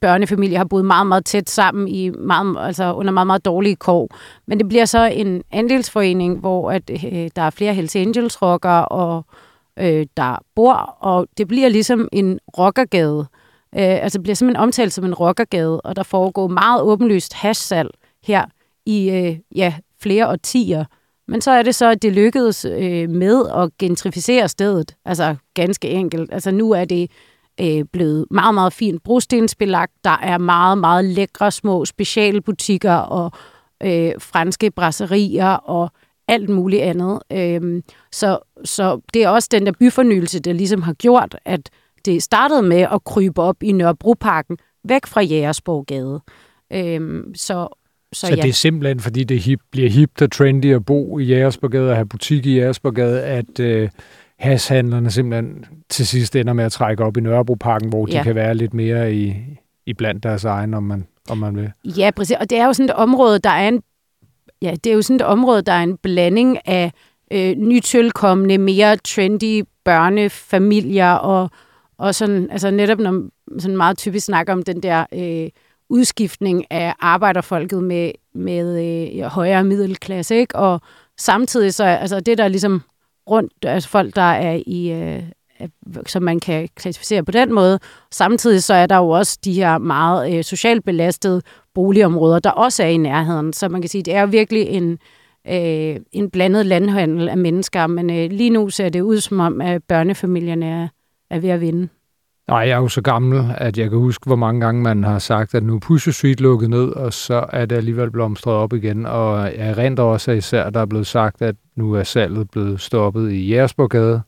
børnefamilier 0.01 0.57
har 0.57 0.65
boet 0.65 0.85
meget, 0.85 1.07
meget 1.07 1.25
tæt 1.25 1.49
sammen 1.49 1.87
i 1.87 2.09
meget, 2.09 2.55
altså 2.59 2.93
under 2.93 3.11
meget, 3.11 3.27
meget 3.27 3.45
dårlige 3.45 3.75
kår. 3.75 4.09
Men 4.47 4.59
det 4.59 4.67
bliver 4.67 4.85
så 4.85 5.05
en 5.05 5.43
andelsforening, 5.51 6.39
hvor 6.39 6.71
at, 6.71 6.89
øh, 6.89 7.29
der 7.35 7.41
er 7.41 7.49
flere 7.49 7.73
Hells 7.73 7.95
Angels 7.95 8.41
rockere, 8.41 8.85
og 8.85 9.25
øh, 9.79 10.05
der 10.17 10.37
bor, 10.55 10.73
og 10.99 11.27
det 11.37 11.47
bliver 11.47 11.69
ligesom 11.69 12.07
en 12.11 12.39
rockergade. 12.57 13.19
Øh, 13.75 14.03
altså 14.03 14.17
det 14.17 14.23
bliver 14.23 14.35
simpelthen 14.35 14.63
omtalt 14.63 14.93
som 14.93 15.05
en 15.05 15.13
rockergade, 15.13 15.81
og 15.81 15.95
der 15.95 16.03
foregår 16.03 16.47
meget 16.47 16.81
åbenlyst 16.81 17.33
hashsalg 17.33 17.89
her 18.23 18.45
i 18.85 19.09
øh, 19.09 19.37
ja, 19.55 19.73
flere 19.99 20.29
årtier. 20.29 20.85
Men 21.27 21.41
så 21.41 21.51
er 21.51 21.61
det 21.63 21.75
så, 21.75 21.91
at 21.91 22.01
det 22.01 22.13
lykkedes 22.13 22.65
øh, 22.65 23.09
med 23.09 23.49
at 23.55 23.69
gentrificere 23.79 24.47
stedet. 24.47 24.95
Altså 25.05 25.35
ganske 25.53 25.89
enkelt. 25.89 26.33
Altså 26.33 26.51
nu 26.51 26.71
er 26.71 26.85
det 26.85 27.11
øh, 27.61 27.85
blevet 27.93 28.25
meget, 28.31 28.53
meget 28.53 28.73
fint 28.73 29.03
brostensbelagt. 29.03 29.93
Der 30.03 30.17
er 30.23 30.37
meget, 30.37 30.77
meget 30.77 31.05
lækre 31.05 31.51
små 31.51 31.85
specialbutikker 31.85 32.93
og 32.93 33.31
øh, 33.83 34.11
franske 34.19 34.71
brasserier 34.71 35.49
og 35.49 35.91
alt 36.27 36.49
muligt 36.49 36.81
andet. 36.81 37.19
Øh, 37.33 37.83
så, 38.11 38.39
så 38.65 39.01
det 39.13 39.23
er 39.23 39.29
også 39.29 39.49
den 39.51 39.65
der 39.65 39.71
byfornyelse, 39.79 40.39
der 40.39 40.53
ligesom 40.53 40.81
har 40.81 40.93
gjort, 40.93 41.35
at 41.45 41.69
det 42.05 42.23
startede 42.23 42.61
med 42.61 42.87
at 42.93 43.03
krybe 43.03 43.41
op 43.41 43.63
i 43.63 43.71
Nørrebroparken, 43.71 44.57
væk 44.83 45.05
fra 45.05 45.21
Jægersborgade. 45.21 46.21
Øh, 46.73 47.23
så 47.35 47.67
så, 48.13 48.27
så 48.27 48.35
ja. 48.35 48.41
det 48.41 48.49
er 48.49 48.53
simpelthen, 48.53 48.99
fordi 48.99 49.23
det 49.23 49.39
hip, 49.39 49.59
bliver 49.71 49.89
hipt 49.89 50.21
og 50.21 50.31
trendy 50.31 50.73
at 50.75 50.85
bo 50.85 51.19
i 51.19 51.23
Jægersborgade 51.23 51.89
og 51.89 51.95
have 51.95 52.07
butik 52.07 52.45
i 52.45 52.55
Jægersborgade, 52.55 53.23
at 53.23 53.59
øh, 53.59 53.89
hashandlerne 54.39 55.11
simpelthen 55.11 55.65
til 55.89 56.07
sidst 56.07 56.35
ender 56.35 56.53
med 56.53 56.63
at 56.63 56.71
trække 56.71 57.03
op 57.03 57.17
i 57.17 57.21
Nørrebroparken, 57.21 57.89
hvor 57.89 58.07
ja. 58.11 58.19
de 58.19 58.23
kan 58.23 58.35
være 58.35 58.55
lidt 58.55 58.73
mere 58.73 59.13
i, 59.13 59.35
i 59.85 59.93
blandt 59.93 60.23
deres 60.23 60.45
egen, 60.45 60.73
om 60.73 60.83
man, 60.83 61.07
om 61.29 61.37
man 61.37 61.55
vil. 61.55 61.71
Ja, 61.83 62.11
præcis. 62.15 62.37
Og 62.39 62.49
det 62.49 62.57
er 62.57 62.65
jo 62.65 62.73
sådan 62.73 62.89
et 62.89 62.95
område, 62.95 63.39
der 63.39 63.49
er 63.49 63.67
en, 63.67 63.81
ja, 64.61 64.75
det 64.83 64.89
er 64.89 64.93
jo 64.93 65.01
sådan 65.01 65.15
et 65.15 65.21
område, 65.21 65.61
der 65.61 65.71
er 65.71 65.83
en 65.83 65.97
blanding 65.97 66.67
af 66.67 66.91
øh, 67.31 67.55
nytilkommende, 67.55 68.57
mere 68.57 68.97
trendy 68.97 69.63
børnefamilier 69.85 71.11
og, 71.11 71.49
og 71.97 72.15
sådan, 72.15 72.47
altså 72.51 72.71
netop 72.71 72.99
når 72.99 73.23
sådan 73.59 73.77
meget 73.77 73.97
typisk 73.97 74.25
snakker 74.25 74.53
om 74.53 74.63
den 74.63 74.83
der 74.83 75.05
øh, 75.13 75.49
udskiftning 75.89 76.65
af 76.71 76.93
arbejderfolket 76.99 77.83
med, 77.83 78.11
med 78.33 78.85
øh, 79.15 79.23
højere 79.23 79.63
middelklasse, 79.63 80.35
ikke? 80.35 80.55
Og 80.55 80.81
samtidig 81.17 81.73
så, 81.73 81.83
altså 81.83 82.19
det 82.19 82.37
der 82.37 82.47
ligesom 82.47 82.81
rundt, 83.29 83.65
altså 83.65 83.89
folk, 83.89 84.15
der 84.15 84.21
er 84.21 84.61
i, 84.65 84.91
øh, 84.91 85.23
som 86.05 86.23
man 86.23 86.39
kan 86.39 86.67
klassificere 86.75 87.23
på 87.23 87.31
den 87.31 87.53
måde. 87.53 87.79
Samtidig 88.11 88.63
så 88.63 88.73
er 88.73 88.85
der 88.85 88.97
jo 88.97 89.09
også 89.09 89.39
de 89.45 89.53
her 89.53 89.77
meget 89.77 90.37
øh, 90.37 90.43
socialt 90.43 90.85
belastede 90.85 91.41
boligområder, 91.73 92.39
der 92.39 92.51
også 92.51 92.83
er 92.83 92.87
i 92.87 92.97
nærheden. 92.97 93.53
Så 93.53 93.69
man 93.69 93.81
kan 93.81 93.89
sige, 93.89 94.03
det 94.03 94.15
er 94.15 94.21
jo 94.21 94.27
virkelig 94.27 94.67
en, 94.67 94.99
øh, 95.47 95.99
en 96.11 96.29
blandet 96.29 96.65
landhandel 96.65 97.29
af 97.29 97.37
mennesker, 97.37 97.87
men 97.87 98.09
øh, 98.09 98.31
lige 98.31 98.49
nu 98.49 98.69
ser 98.69 98.89
det 98.89 99.01
ud 99.01 99.19
som 99.19 99.39
om, 99.39 99.61
at 99.61 99.83
børnefamilierne 99.83 100.65
er, 100.65 100.87
er 101.29 101.39
ved 101.39 101.49
at 101.49 101.61
vinde. 101.61 101.87
Nej, 102.47 102.59
jeg 102.59 102.69
er 102.69 102.77
jo 102.77 102.87
så 102.87 103.01
gammel, 103.01 103.55
at 103.57 103.77
jeg 103.77 103.89
kan 103.89 103.99
huske, 103.99 104.25
hvor 104.25 104.35
mange 104.35 104.61
gange 104.61 104.81
man 104.81 105.03
har 105.03 105.19
sagt, 105.19 105.55
at 105.55 105.63
nu 105.63 105.75
er 105.75 105.79
Pusher 105.79 106.11
Street 106.11 106.41
lukket 106.41 106.69
ned, 106.69 106.89
og 106.89 107.13
så 107.13 107.45
er 107.53 107.65
det 107.65 107.75
alligevel 107.75 108.11
blomstret 108.11 108.53
op 108.53 108.73
igen. 108.73 109.05
Og 109.05 109.57
jeg 109.57 109.77
rent 109.77 109.99
også 109.99 110.31
at 110.31 110.37
især, 110.37 110.69
der 110.69 110.79
er 110.79 110.85
blevet 110.85 111.07
sagt, 111.07 111.41
at 111.41 111.55
nu 111.75 111.93
er 111.93 112.03
salget 112.03 112.49
blevet 112.49 112.81
stoppet 112.81 113.31
i 113.31 113.47
Jægersborgade, 113.47 114.21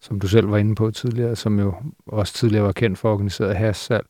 som 0.00 0.20
du 0.20 0.28
selv 0.28 0.50
var 0.50 0.56
inde 0.56 0.74
på 0.74 0.90
tidligere, 0.90 1.36
som 1.36 1.58
jo 1.58 1.74
også 2.06 2.34
tidligere 2.34 2.64
var 2.64 2.72
kendt 2.72 2.98
for 2.98 3.12
organiseret 3.12 3.56
hashsalg. 3.56 4.06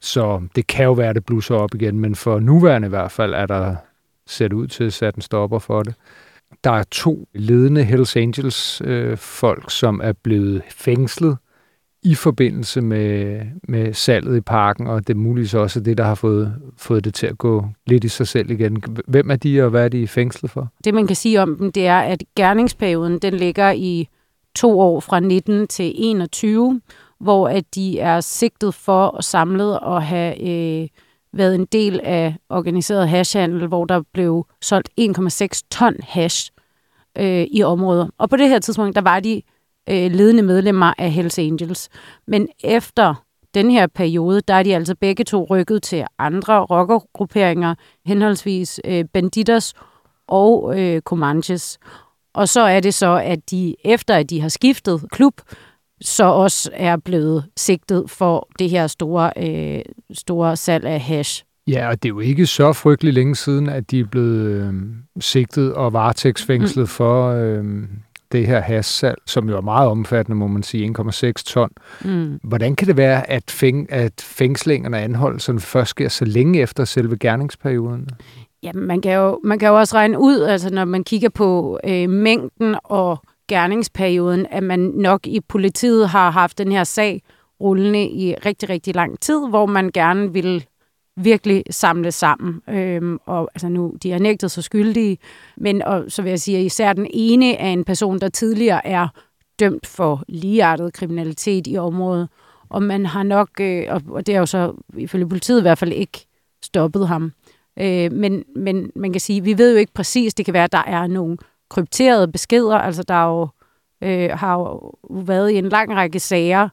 Så 0.00 0.48
det 0.56 0.66
kan 0.66 0.84
jo 0.84 0.92
være, 0.92 1.08
at 1.08 1.14
det 1.14 1.24
blusser 1.24 1.54
op 1.54 1.74
igen, 1.74 2.00
men 2.00 2.14
for 2.14 2.38
nuværende 2.38 2.86
i 2.86 2.88
hvert 2.88 3.12
fald 3.12 3.34
er 3.34 3.46
der 3.46 3.76
set 4.26 4.52
ud 4.52 4.66
til 4.66 4.84
at 4.84 4.92
sætte 4.92 5.18
en 5.18 5.22
stopper 5.22 5.58
for 5.58 5.82
det. 5.82 5.94
Der 6.64 6.70
er 6.70 6.84
to 6.90 7.28
ledende 7.34 7.84
Hells 7.84 8.16
Angels 8.16 8.82
øh, 8.84 9.16
folk, 9.16 9.70
som 9.70 10.00
er 10.04 10.12
blevet 10.12 10.62
fængslet 10.70 11.36
i 12.04 12.14
forbindelse 12.14 12.80
med, 12.80 13.40
med 13.68 13.92
salget 13.92 14.36
i 14.36 14.40
parken, 14.40 14.86
og 14.86 15.06
det 15.06 15.14
er 15.14 15.18
muligvis 15.18 15.54
også 15.54 15.80
det, 15.80 15.98
der 15.98 16.04
har 16.04 16.14
fået, 16.14 16.54
fået 16.76 17.04
det 17.04 17.14
til 17.14 17.26
at 17.26 17.38
gå 17.38 17.66
lidt 17.86 18.04
i 18.04 18.08
sig 18.08 18.28
selv 18.28 18.50
igen. 18.50 18.82
Hvem 19.06 19.30
er 19.30 19.36
de, 19.36 19.62
og 19.62 19.70
hvad 19.70 19.84
er 19.84 19.88
de 19.88 20.08
fængslet 20.08 20.50
for? 20.50 20.68
Det, 20.84 20.94
man 20.94 21.06
kan 21.06 21.16
sige 21.16 21.42
om 21.42 21.56
dem, 21.56 21.72
det 21.72 21.86
er, 21.86 21.98
at 21.98 22.24
gerningsperioden 22.36 23.18
den 23.18 23.34
ligger 23.34 23.70
i 23.70 24.08
to 24.54 24.80
år 24.80 25.00
fra 25.00 25.20
19 25.20 25.66
til 25.66 25.92
21, 25.94 26.80
hvor 27.20 27.48
at 27.48 27.64
de 27.74 27.98
er 27.98 28.20
sigtet 28.20 28.74
for 28.74 29.06
og 29.06 29.24
samlet 29.24 29.80
og 29.80 30.02
have 30.02 30.48
øh, 30.48 30.88
været 31.32 31.54
en 31.54 31.64
del 31.64 32.00
af 32.02 32.36
organiseret 32.48 33.08
hashhandel, 33.08 33.66
hvor 33.66 33.84
der 33.84 34.02
blev 34.12 34.46
solgt 34.60 34.88
1,6 35.00 35.60
ton 35.70 35.94
hash 36.02 36.50
øh, 37.18 37.46
i 37.50 37.62
området. 37.62 38.10
Og 38.18 38.30
på 38.30 38.36
det 38.36 38.48
her 38.48 38.58
tidspunkt, 38.58 38.96
der 38.96 39.02
var 39.02 39.20
de 39.20 39.42
øh, 39.90 40.10
ledende 40.10 40.42
medlemmer 40.42 40.92
af 40.98 41.10
Hells 41.10 41.38
Angels. 41.38 41.88
Men 42.26 42.48
efter 42.64 43.14
den 43.54 43.70
her 43.70 43.86
periode, 43.86 44.40
der 44.40 44.54
er 44.54 44.62
de 44.62 44.74
altså 44.74 44.94
begge 45.00 45.24
to 45.24 45.46
rykket 45.50 45.82
til 45.82 46.04
andre 46.18 46.60
rockergrupperinger, 46.60 47.74
henholdsvis 48.06 48.80
øh, 48.84 49.04
Banditas 49.12 49.74
og 50.28 50.80
øh, 50.80 51.00
Comanches. 51.00 51.78
Og 52.34 52.48
så 52.48 52.60
er 52.60 52.80
det 52.80 52.94
så, 52.94 53.20
at 53.24 53.50
de 53.50 53.74
efter 53.84 54.14
at 54.14 54.30
de 54.30 54.40
har 54.40 54.48
skiftet 54.48 55.04
klub, 55.12 55.40
så 56.00 56.24
også 56.24 56.70
er 56.72 56.96
blevet 56.96 57.44
sigtet 57.56 58.10
for 58.10 58.48
det 58.58 58.70
her 58.70 58.86
store, 58.86 59.32
øh, 59.36 59.82
store 60.12 60.56
salg 60.56 60.84
af 60.84 61.00
hash. 61.00 61.44
Ja, 61.66 61.88
og 61.88 62.02
det 62.02 62.08
er 62.08 62.12
jo 62.14 62.20
ikke 62.20 62.46
så 62.46 62.72
frygtelig 62.72 63.14
længe 63.14 63.36
siden, 63.36 63.68
at 63.68 63.90
de 63.90 64.00
er 64.00 64.04
blevet 64.04 64.40
øh, 64.40 64.72
sigtet 65.20 65.74
og 65.74 65.92
varetægtsfængslet 65.92 66.82
mm. 66.82 66.88
for 66.88 67.30
øh, 67.30 67.64
det 68.34 68.46
her 68.46 68.60
hash-salg, 68.60 69.18
som 69.26 69.48
jo 69.48 69.56
er 69.56 69.60
meget 69.60 69.88
omfattende, 69.88 70.36
må 70.36 70.46
man 70.46 70.62
sige, 70.62 70.94
1,6 70.98 71.32
ton. 71.46 71.70
Mm. 72.04 72.40
Hvordan 72.44 72.76
kan 72.76 72.88
det 72.88 72.96
være, 72.96 73.30
at, 73.30 73.50
fæng, 73.50 73.92
at 73.92 74.12
fængslingerne 74.20 74.96
og 74.96 75.02
anholdelserne 75.02 75.60
først 75.60 75.90
sker 75.90 76.08
så 76.08 76.24
længe 76.24 76.60
efter 76.60 76.84
selve 76.84 77.16
gerningsperioden? 77.16 78.08
Ja, 78.62 78.72
man 78.74 79.00
kan 79.00 79.12
jo, 79.12 79.40
man 79.44 79.58
kan 79.58 79.68
jo 79.68 79.78
også 79.78 79.96
regne 79.96 80.18
ud, 80.18 80.40
altså 80.40 80.70
når 80.70 80.84
man 80.84 81.04
kigger 81.04 81.28
på 81.28 81.80
øh, 81.84 82.10
mængden 82.10 82.76
og 82.84 83.18
gerningsperioden, 83.48 84.46
at 84.50 84.62
man 84.62 84.80
nok 84.80 85.26
i 85.26 85.40
politiet 85.48 86.08
har 86.08 86.30
haft 86.30 86.58
den 86.58 86.72
her 86.72 86.84
sag 86.84 87.22
rullende 87.60 88.02
i 88.02 88.34
rigtig, 88.34 88.68
rigtig 88.68 88.94
lang 88.94 89.20
tid, 89.20 89.48
hvor 89.48 89.66
man 89.66 89.90
gerne 89.94 90.32
vil 90.32 90.64
virkelig 91.16 91.64
samle 91.70 92.12
sammen. 92.12 92.62
Øhm, 92.68 93.18
og 93.26 93.50
altså 93.54 93.68
nu, 93.68 93.94
de 94.02 94.12
er 94.12 94.18
nægtet 94.18 94.50
så 94.50 94.62
skyldige, 94.62 95.18
men 95.56 95.82
og, 95.82 96.04
så 96.08 96.22
vil 96.22 96.30
jeg 96.30 96.40
sige, 96.40 96.58
at 96.58 96.64
især 96.64 96.92
den 96.92 97.06
ene 97.10 97.54
er 97.54 97.70
en 97.70 97.84
person, 97.84 98.18
der 98.18 98.28
tidligere 98.28 98.86
er 98.86 99.08
dømt 99.60 99.86
for 99.86 100.24
ligeartet 100.28 100.92
kriminalitet 100.92 101.66
i 101.66 101.76
området, 101.76 102.28
og 102.68 102.82
man 102.82 103.06
har 103.06 103.22
nok, 103.22 103.48
øh, 103.60 103.86
og 104.08 104.26
det 104.26 104.34
er 104.34 104.38
jo 104.38 104.46
så 104.46 104.72
ifølge 104.96 105.28
politiet 105.28 105.58
i 105.58 105.62
hvert 105.62 105.78
fald 105.78 105.92
ikke 105.92 106.26
stoppet 106.64 107.08
ham. 107.08 107.32
Øh, 107.78 108.12
men, 108.12 108.44
men 108.56 108.90
man 108.96 109.12
kan 109.12 109.20
sige, 109.20 109.44
vi 109.44 109.58
ved 109.58 109.72
jo 109.72 109.78
ikke 109.78 109.92
præcis, 109.92 110.34
det 110.34 110.44
kan 110.44 110.54
være, 110.54 110.64
at 110.64 110.72
der 110.72 110.82
er 110.86 111.06
nogle 111.06 111.36
krypterede 111.70 112.32
beskeder, 112.32 112.78
altså 112.78 113.02
der 113.02 113.14
er 113.14 113.28
jo, 113.28 113.48
øh, 114.02 114.30
har 114.38 114.54
jo 114.58 114.92
været 115.10 115.50
i 115.50 115.58
en 115.58 115.68
lang 115.68 115.94
række 115.94 116.20
sager, 116.20 116.68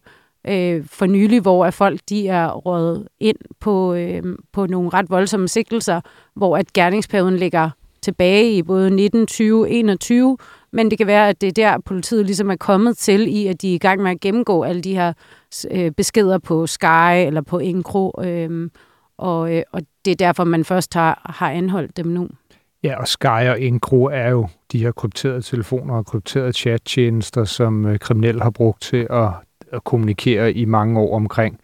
øh, 0.47 0.85
for 0.85 1.05
nylig, 1.05 1.41
hvor 1.41 1.65
at 1.65 1.73
folk 1.73 1.99
de 2.09 2.27
er 2.27 2.51
rådet 2.51 3.07
ind 3.19 3.37
på, 3.59 3.93
øh, 3.93 4.23
på 4.53 4.65
nogle 4.65 4.89
ret 4.89 5.09
voldsomme 5.09 5.47
sigtelser, 5.47 6.01
hvor 6.35 6.57
at 6.57 6.73
gerningsperioden 6.73 7.37
ligger 7.37 7.69
tilbage 8.01 8.53
i 8.53 8.63
både 8.63 8.91
19, 8.91 9.27
20, 9.27 9.69
21, 9.69 10.37
men 10.71 10.89
det 10.91 10.97
kan 10.97 11.07
være, 11.07 11.29
at 11.29 11.41
det 11.41 11.47
er 11.47 11.51
der, 11.51 11.77
politiet 11.85 12.25
ligesom 12.25 12.49
er 12.49 12.55
kommet 12.55 12.97
til 12.97 13.35
i, 13.35 13.47
at 13.47 13.61
de 13.61 13.71
er 13.71 13.75
i 13.75 13.77
gang 13.77 14.01
med 14.01 14.11
at 14.11 14.19
gennemgå 14.19 14.63
alle 14.63 14.81
de 14.81 14.95
her 14.95 15.13
øh, 15.71 15.91
beskeder 15.91 16.37
på 16.37 16.67
Sky 16.67 17.25
eller 17.25 17.41
på 17.41 17.59
Encro, 17.59 18.21
øh, 18.23 18.69
og, 19.17 19.55
øh, 19.55 19.63
og 19.71 19.81
det 20.05 20.11
er 20.11 20.15
derfor, 20.15 20.43
man 20.43 20.65
først 20.65 20.93
har, 20.93 21.31
har 21.39 21.51
anholdt 21.51 21.97
dem 21.97 22.05
nu. 22.05 22.29
Ja, 22.83 22.99
og 22.99 23.07
Sky 23.07 23.25
og 23.25 23.61
Encro 23.61 24.03
er 24.03 24.29
jo 24.29 24.47
de 24.71 24.79
her 24.79 24.91
krypterede 24.91 25.41
telefoner 25.41 25.95
og 25.95 26.05
krypterede 26.05 26.53
chattjenester, 26.53 27.43
som 27.43 27.85
øh, 27.85 27.99
kriminelle 27.99 28.41
har 28.41 28.49
brugt 28.49 28.81
til 28.81 29.07
at 29.09 29.29
at 29.71 29.83
kommunikere 29.83 30.53
i 30.53 30.65
mange 30.65 30.99
år 30.99 31.15
omkring 31.15 31.59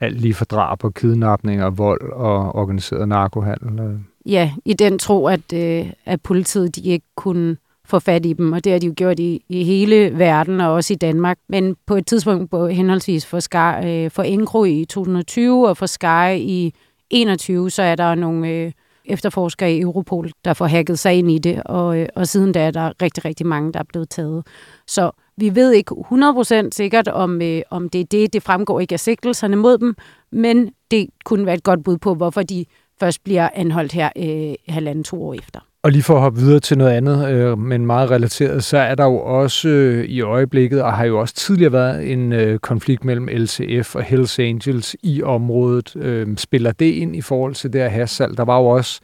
alt 0.00 0.20
lige 0.20 0.34
fra 0.34 0.44
drab 0.44 0.84
og 0.84 0.94
kidnapning 0.94 1.64
og 1.64 1.78
vold 1.78 2.12
og 2.12 2.54
organiseret 2.54 3.08
narkohandel. 3.08 3.80
Øh. 3.80 3.98
Ja, 4.32 4.52
i 4.64 4.72
den 4.72 4.98
tro, 4.98 5.26
at, 5.26 5.52
øh, 5.54 5.90
at 6.04 6.22
politiet 6.22 6.76
de 6.76 6.80
ikke 6.80 7.06
kunne 7.16 7.56
få 7.84 7.98
fat 7.98 8.26
i 8.26 8.32
dem, 8.32 8.52
og 8.52 8.64
det 8.64 8.72
har 8.72 8.78
de 8.78 8.86
jo 8.86 8.94
gjort 8.96 9.18
i, 9.18 9.44
i 9.48 9.64
hele 9.64 10.18
verden 10.18 10.60
og 10.60 10.72
også 10.72 10.92
i 10.92 10.96
Danmark. 10.96 11.38
Men 11.48 11.76
på 11.86 11.94
et 11.94 12.06
tidspunkt 12.06 12.50
på 12.50 12.66
henholdsvis 12.66 13.26
for, 13.26 13.40
Sky, 13.40 13.84
øh, 13.84 14.10
for 14.10 14.22
Ingro 14.22 14.64
i 14.64 14.84
2020 14.84 15.68
og 15.68 15.76
for 15.76 15.86
Sky 15.86 16.36
i 16.36 16.74
21, 17.10 17.70
så 17.70 17.82
er 17.82 17.94
der 17.94 18.14
nogle 18.14 18.48
øh, 18.48 18.72
efterforskere 19.04 19.72
i 19.72 19.80
Europol, 19.80 20.30
der 20.44 20.54
får 20.54 20.66
hacket 20.66 20.98
sig 20.98 21.14
ind 21.14 21.30
i 21.30 21.38
det, 21.38 21.62
og, 21.62 21.98
øh, 21.98 22.08
og 22.16 22.26
siden 22.26 22.52
da 22.52 22.66
er 22.66 22.70
der 22.70 22.92
rigtig, 23.02 23.24
rigtig 23.24 23.46
mange, 23.46 23.72
der 23.72 23.78
er 23.78 23.84
blevet 23.88 24.10
taget. 24.10 24.46
Så 24.86 25.10
vi 25.36 25.54
ved 25.54 25.72
ikke 25.72 25.94
100% 26.12 26.68
sikkert, 26.72 27.08
om, 27.08 27.42
øh, 27.42 27.62
om 27.70 27.88
det 27.88 28.00
er 28.00 28.04
det. 28.04 28.32
Det 28.32 28.42
fremgår 28.42 28.80
ikke 28.80 28.92
af 28.92 29.00
sigtelserne 29.00 29.56
mod 29.56 29.78
dem, 29.78 29.94
men 30.32 30.70
det 30.90 31.06
kunne 31.24 31.46
være 31.46 31.54
et 31.54 31.62
godt 31.62 31.84
bud 31.84 31.98
på, 31.98 32.14
hvorfor 32.14 32.42
de 32.42 32.64
først 33.00 33.24
bliver 33.24 33.48
anholdt 33.54 33.92
her 33.92 34.10
øh, 34.18 34.74
halvanden 34.74 35.04
to 35.04 35.24
år 35.24 35.34
efter. 35.34 35.60
Og 35.82 35.92
lige 35.92 36.02
for 36.02 36.14
at 36.14 36.20
hoppe 36.20 36.40
videre 36.40 36.60
til 36.60 36.78
noget 36.78 36.90
andet, 36.92 37.28
øh, 37.28 37.58
men 37.58 37.86
meget 37.86 38.10
relateret, 38.10 38.64
så 38.64 38.78
er 38.78 38.94
der 38.94 39.04
jo 39.04 39.16
også 39.18 39.68
øh, 39.68 40.04
i 40.04 40.20
øjeblikket, 40.20 40.82
og 40.82 40.92
har 40.92 41.04
jo 41.04 41.20
også 41.20 41.34
tidligere 41.34 41.72
været 41.72 42.12
en 42.12 42.32
øh, 42.32 42.58
konflikt 42.58 43.04
mellem 43.04 43.28
LCF 43.28 43.94
og 43.94 44.02
Hells 44.02 44.38
Angels 44.38 44.96
i 45.02 45.22
området. 45.22 45.96
Øh, 45.96 46.36
spiller 46.36 46.72
det 46.72 46.86
ind 46.86 47.16
i 47.16 47.20
forhold 47.20 47.54
til 47.54 47.72
det 47.72 47.80
her 47.80 47.88
hassal? 47.88 48.36
Der 48.36 48.44
var 48.44 48.58
jo 48.58 48.66
også 48.66 49.00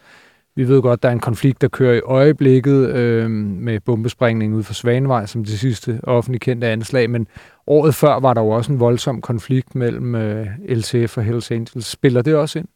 vi 0.57 0.69
ved 0.69 0.83
godt, 0.83 1.03
der 1.03 1.09
er 1.09 1.13
en 1.13 1.21
konflikt, 1.21 1.61
der 1.61 1.69
kører 1.69 1.95
i 1.95 2.01
øjeblikket 2.01 2.89
øh, 2.89 3.31
med 3.31 3.81
bombesprængning 3.81 4.55
ud 4.55 4.63
for 4.63 4.75
Svanevej, 4.75 5.27
som 5.27 5.45
det 5.45 5.59
sidste 5.59 6.01
offentligt 6.03 6.43
kendte 6.43 6.67
anslag, 6.67 7.11
men 7.11 7.27
året 7.67 7.95
før 7.95 8.21
var 8.21 8.35
der 8.35 8.41
jo 8.41 8.49
også 8.49 8.73
en 8.73 8.81
voldsom 8.81 9.21
konflikt 9.21 9.75
mellem 9.75 10.15
øh, 10.15 10.47
LCF 10.69 11.19
og 11.19 11.25
Hells 11.25 11.51
Angels. 11.51 11.87
Spiller 11.87 12.23
det 12.23 12.35
også 12.35 12.59
ind? 12.59 12.69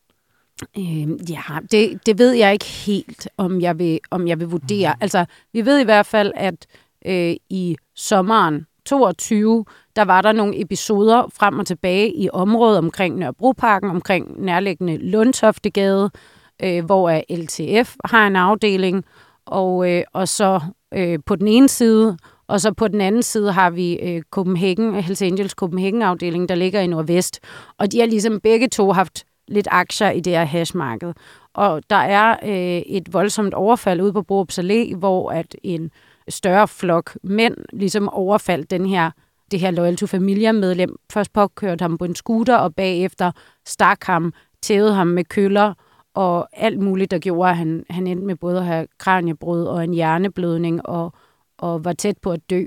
Øh, 0.78 1.30
ja, 1.30 1.42
det, 1.70 2.06
det 2.06 2.18
ved 2.18 2.32
jeg 2.32 2.52
ikke 2.52 2.64
helt, 2.64 3.28
om 3.36 3.60
jeg 3.60 3.78
vil, 3.78 4.00
om 4.10 4.28
jeg 4.28 4.40
vil 4.40 4.48
vurdere. 4.48 4.92
Mm. 4.92 4.98
Altså, 5.00 5.24
vi 5.52 5.66
ved 5.66 5.80
i 5.80 5.84
hvert 5.84 6.06
fald, 6.06 6.32
at 6.36 6.66
øh, 7.06 7.34
i 7.50 7.76
sommeren 7.94 8.66
22, 8.86 9.64
der 9.96 10.04
var 10.04 10.22
der 10.22 10.32
nogle 10.32 10.60
episoder 10.60 11.26
frem 11.34 11.58
og 11.58 11.66
tilbage 11.66 12.16
i 12.16 12.28
området 12.32 12.78
omkring 12.78 13.18
Nørrebroparken, 13.18 13.90
omkring 13.90 14.44
nærliggende 14.44 14.96
Lundtoftegade, 14.96 16.10
øh, 16.14 16.35
Øh, 16.62 16.84
hvor 16.84 17.10
er 17.10 17.22
LTF 17.30 17.96
har 18.04 18.26
en 18.26 18.36
afdeling, 18.36 19.04
og, 19.46 19.90
øh, 19.92 20.02
og 20.12 20.28
så 20.28 20.60
øh, 20.94 21.18
på 21.26 21.36
den 21.36 21.48
ene 21.48 21.68
side, 21.68 22.18
og 22.48 22.60
så 22.60 22.72
på 22.72 22.88
den 22.88 23.00
anden 23.00 23.22
side 23.22 23.52
har 23.52 23.70
vi 23.70 23.98
øh, 23.98 24.22
Copenhagen, 24.30 24.94
Hells 24.94 25.22
Angels 25.22 25.52
Copenhagen-afdeling, 25.52 26.48
der 26.48 26.54
ligger 26.54 26.80
i 26.80 26.86
Nordvest. 26.86 27.40
Og 27.78 27.92
de 27.92 27.98
har 27.98 28.06
ligesom 28.06 28.40
begge 28.40 28.68
to 28.68 28.92
haft 28.92 29.24
lidt 29.48 29.68
aktier 29.70 30.10
i 30.10 30.20
det 30.20 30.32
her 30.32 30.44
hashmarked. 30.44 31.12
Og 31.54 31.82
der 31.90 31.96
er 31.96 32.36
øh, 32.42 32.82
et 32.86 33.12
voldsomt 33.12 33.54
overfald 33.54 34.00
ude 34.00 34.12
på 34.12 34.22
Borups 34.22 34.58
Allé, 34.58 34.96
hvor 34.96 35.30
at 35.30 35.56
en 35.62 35.90
større 36.28 36.68
flok 36.68 37.18
mænd 37.22 37.56
ligesom 37.72 38.08
overfaldt 38.08 38.70
den 38.70 38.86
her, 38.86 39.10
det 39.50 39.60
her 39.60 39.70
Loyal 39.70 39.96
to 39.96 40.06
Familia-medlem. 40.06 40.96
Først 41.12 41.32
påkørte 41.32 41.82
ham 41.82 41.98
på 41.98 42.04
en 42.04 42.14
scooter, 42.14 42.56
og 42.56 42.74
bagefter 42.74 43.32
stak 43.66 44.04
ham, 44.04 44.32
tævede 44.62 44.94
ham 44.94 45.06
med 45.06 45.24
køller, 45.24 45.74
og 46.16 46.48
alt 46.52 46.80
muligt, 46.80 47.10
der 47.10 47.18
gjorde, 47.18 47.50
at 47.50 47.56
han, 47.56 47.84
han 47.90 48.06
endte 48.06 48.26
med 48.26 48.36
både 48.36 48.58
at 48.58 48.64
have 48.64 48.86
kraniebrud 48.98 49.62
og 49.62 49.84
en 49.84 49.94
hjerneblødning 49.94 50.86
og, 50.86 51.12
og 51.58 51.84
var 51.84 51.92
tæt 51.92 52.18
på 52.18 52.30
at 52.30 52.50
dø. 52.50 52.64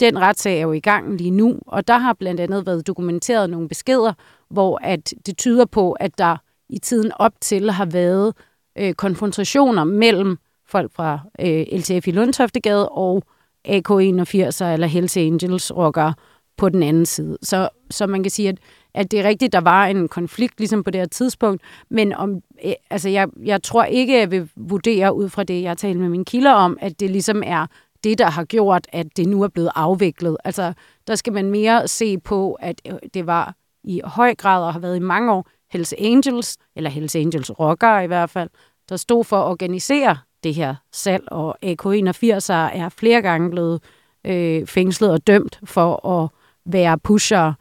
Den 0.00 0.18
retssag 0.18 0.58
er 0.58 0.62
jo 0.62 0.72
i 0.72 0.80
gang 0.80 1.16
lige 1.16 1.30
nu, 1.30 1.58
og 1.66 1.88
der 1.88 1.98
har 1.98 2.12
blandt 2.12 2.40
andet 2.40 2.66
været 2.66 2.86
dokumenteret 2.86 3.50
nogle 3.50 3.68
beskeder, 3.68 4.12
hvor 4.50 4.78
at 4.82 5.14
det 5.26 5.38
tyder 5.38 5.64
på, 5.64 5.92
at 5.92 6.18
der 6.18 6.36
i 6.68 6.78
tiden 6.78 7.12
op 7.16 7.32
til 7.40 7.70
har 7.70 7.84
været 7.84 8.34
øh, 8.78 8.94
konfrontationer 8.94 9.84
mellem 9.84 10.38
folk 10.66 10.92
fra 10.92 11.18
øh, 11.40 11.66
LTF 11.72 12.08
i 12.08 12.10
Lundtoftegade 12.10 12.88
og 12.88 13.22
AK81 13.68 14.64
eller 14.64 14.86
Hells 14.86 15.16
Angels 15.16 15.76
rockere 15.76 16.14
på 16.56 16.68
den 16.68 16.82
anden 16.82 17.06
side. 17.06 17.38
Så, 17.42 17.68
så 17.90 18.06
man 18.06 18.22
kan 18.22 18.30
sige, 18.30 18.48
at, 18.48 18.58
at 18.94 19.10
det 19.10 19.20
er 19.20 19.24
rigtigt, 19.24 19.52
der 19.52 19.60
var 19.60 19.86
en 19.86 20.08
konflikt 20.08 20.58
ligesom 20.58 20.82
på 20.82 20.90
det 20.90 21.00
her 21.00 21.08
tidspunkt, 21.08 21.62
men 21.90 22.12
om, 22.12 22.42
øh, 22.64 22.72
altså 22.90 23.08
jeg, 23.08 23.28
jeg 23.44 23.62
tror 23.62 23.84
ikke, 23.84 24.18
jeg 24.18 24.30
vil 24.30 24.50
vurdere 24.56 25.14
ud 25.14 25.28
fra 25.28 25.44
det, 25.44 25.62
jeg 25.62 25.78
talte 25.78 26.00
med 26.00 26.08
mine 26.08 26.24
kilder 26.24 26.52
om, 26.52 26.78
at 26.80 27.00
det 27.00 27.10
ligesom 27.10 27.42
er 27.46 27.66
det, 28.04 28.18
der 28.18 28.30
har 28.30 28.44
gjort, 28.44 28.86
at 28.92 29.06
det 29.16 29.28
nu 29.28 29.42
er 29.42 29.48
blevet 29.48 29.70
afviklet. 29.74 30.36
Altså, 30.44 30.72
der 31.06 31.14
skal 31.14 31.32
man 31.32 31.50
mere 31.50 31.88
se 31.88 32.18
på, 32.18 32.52
at 32.52 32.80
øh, 32.86 32.94
det 33.14 33.26
var 33.26 33.54
i 33.84 34.00
høj 34.04 34.34
grad 34.34 34.64
og 34.64 34.72
har 34.72 34.80
været 34.80 34.96
i 34.96 35.00
mange 35.00 35.32
år 35.32 35.46
Hells 35.70 35.94
Angels, 35.98 36.56
eller 36.76 36.90
Hells 36.90 37.16
Angels 37.16 37.60
rockere 37.60 38.04
i 38.04 38.06
hvert 38.06 38.30
fald, 38.30 38.50
der 38.88 38.96
stod 38.96 39.24
for 39.24 39.36
at 39.36 39.50
organisere 39.50 40.16
det 40.44 40.54
her 40.54 40.74
salg, 40.92 41.24
og 41.26 41.56
AK81 41.64 42.52
er 42.52 42.88
flere 42.98 43.22
gange 43.22 43.50
blevet 43.50 43.82
øh, 44.26 44.66
fængslet 44.66 45.10
og 45.10 45.26
dømt 45.26 45.60
for 45.64 46.06
at 46.06 46.28
være 46.64 46.98
pusher 46.98 47.52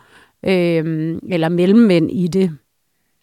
øh, 0.46 1.18
eller 1.30 1.50
mellemmænd 1.50 2.12
i 2.12 2.28
det. 2.28 2.58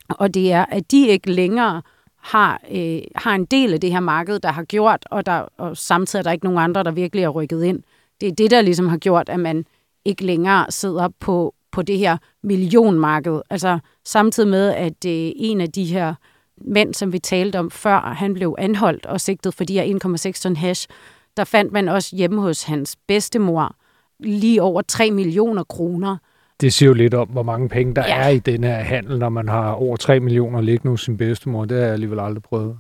Og 0.09 0.35
det 0.35 0.53
er, 0.53 0.65
at 0.65 0.91
de 0.91 1.09
ikke 1.09 1.31
længere 1.31 1.83
har, 2.17 2.61
øh, 2.71 2.99
har 3.17 3.35
en 3.35 3.45
del 3.45 3.75
af 3.75 3.81
det 3.81 3.93
her 3.93 4.01
marked, 4.01 4.41
der 4.41 4.53
har 4.53 4.65
gjort, 4.65 5.07
og, 5.11 5.27
der, 5.27 5.45
og 5.59 5.77
samtidig 5.77 6.21
er 6.21 6.23
der 6.23 6.33
ikke 6.33 6.45
nogen 6.45 6.59
andre, 6.59 6.83
der 6.83 6.91
virkelig 6.91 7.25
er 7.25 7.29
rykket 7.29 7.65
ind. 7.65 7.83
Det 8.21 8.29
er 8.29 8.33
det, 8.33 8.51
der 8.51 8.61
ligesom 8.61 8.89
har 8.89 8.97
gjort, 8.97 9.29
at 9.29 9.41
man 9.41 9.65
ikke 10.05 10.25
længere 10.25 10.67
sidder 10.71 11.09
på, 11.21 11.55
på 11.73 11.83
det 11.83 11.99
her 11.99 12.17
millionmarked. 12.43 13.41
Altså 13.51 13.79
samtidig 14.05 14.49
med, 14.49 14.69
at 14.69 15.05
øh, 15.07 15.33
en 15.37 15.61
af 15.61 15.73
de 15.73 15.85
her 15.85 16.15
mænd, 16.59 16.95
som 16.95 17.13
vi 17.13 17.19
talte 17.19 17.59
om 17.59 17.71
før, 17.71 18.01
han 18.01 18.35
blev 18.35 18.55
anholdt 18.59 19.07
og 19.07 19.21
sigtet 19.21 19.55
for 19.55 19.65
de 19.65 19.75
her 19.75 20.29
1,6 20.33 20.43
ton 20.43 20.57
hash, 20.57 20.89
der 21.37 21.45
fandt 21.45 21.73
man 21.73 21.89
også 21.89 22.17
hjemme 22.17 22.41
hos 22.41 22.63
hans 22.63 22.97
bedstemor 23.09 23.77
lige 24.21 24.63
over 24.63 24.83
3 24.83 25.11
millioner 25.11 25.65
kroner. 25.65 26.17
Det 26.61 26.73
siger 26.73 26.87
jo 26.87 26.95
lidt 26.95 27.15
om, 27.15 27.29
hvor 27.29 27.43
mange 27.43 27.69
penge 27.69 27.95
der 27.95 28.05
ja. 28.07 28.17
er 28.17 28.29
i 28.29 28.39
den 28.39 28.65
her 28.65 28.75
handel, 28.75 29.19
når 29.19 29.29
man 29.29 29.49
har 29.49 29.73
over 29.73 29.97
3 29.97 30.21
millioner 30.21 30.61
liggende 30.61 30.91
hos 30.91 31.01
sin 31.05 31.17
bedstemor. 31.17 31.65
Det 31.65 31.77
har 31.77 31.85
jeg 31.85 31.93
alligevel 31.93 32.21
aldrig 32.21 32.43
prøvet. 32.43 32.77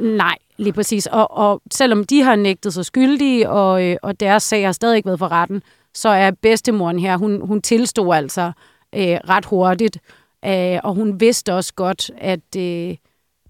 Nej, 0.00 0.36
lige 0.56 0.72
præcis. 0.72 1.06
Og, 1.06 1.36
og 1.36 1.62
selvom 1.72 2.04
de 2.04 2.22
har 2.22 2.36
nægtet 2.36 2.74
sig 2.74 2.84
skyldige, 2.84 3.50
og, 3.50 3.84
øh, 3.84 3.96
og 4.02 4.20
deres 4.20 4.42
sag 4.42 4.64
har 4.64 4.72
stadig 4.72 4.96
ikke 4.96 5.06
været 5.06 5.18
for 5.18 5.32
retten, 5.32 5.62
så 5.94 6.08
er 6.08 6.30
bedstemoren 6.30 6.98
her, 6.98 7.16
hun, 7.16 7.40
hun 7.46 7.62
tilstod 7.62 8.14
altså 8.14 8.52
øh, 8.94 9.16
ret 9.28 9.44
hurtigt, 9.44 9.98
øh, 10.44 10.78
og 10.84 10.94
hun 10.94 11.20
vidste 11.20 11.54
også 11.54 11.74
godt, 11.74 12.10
at, 12.18 12.56
øh, 12.56 12.96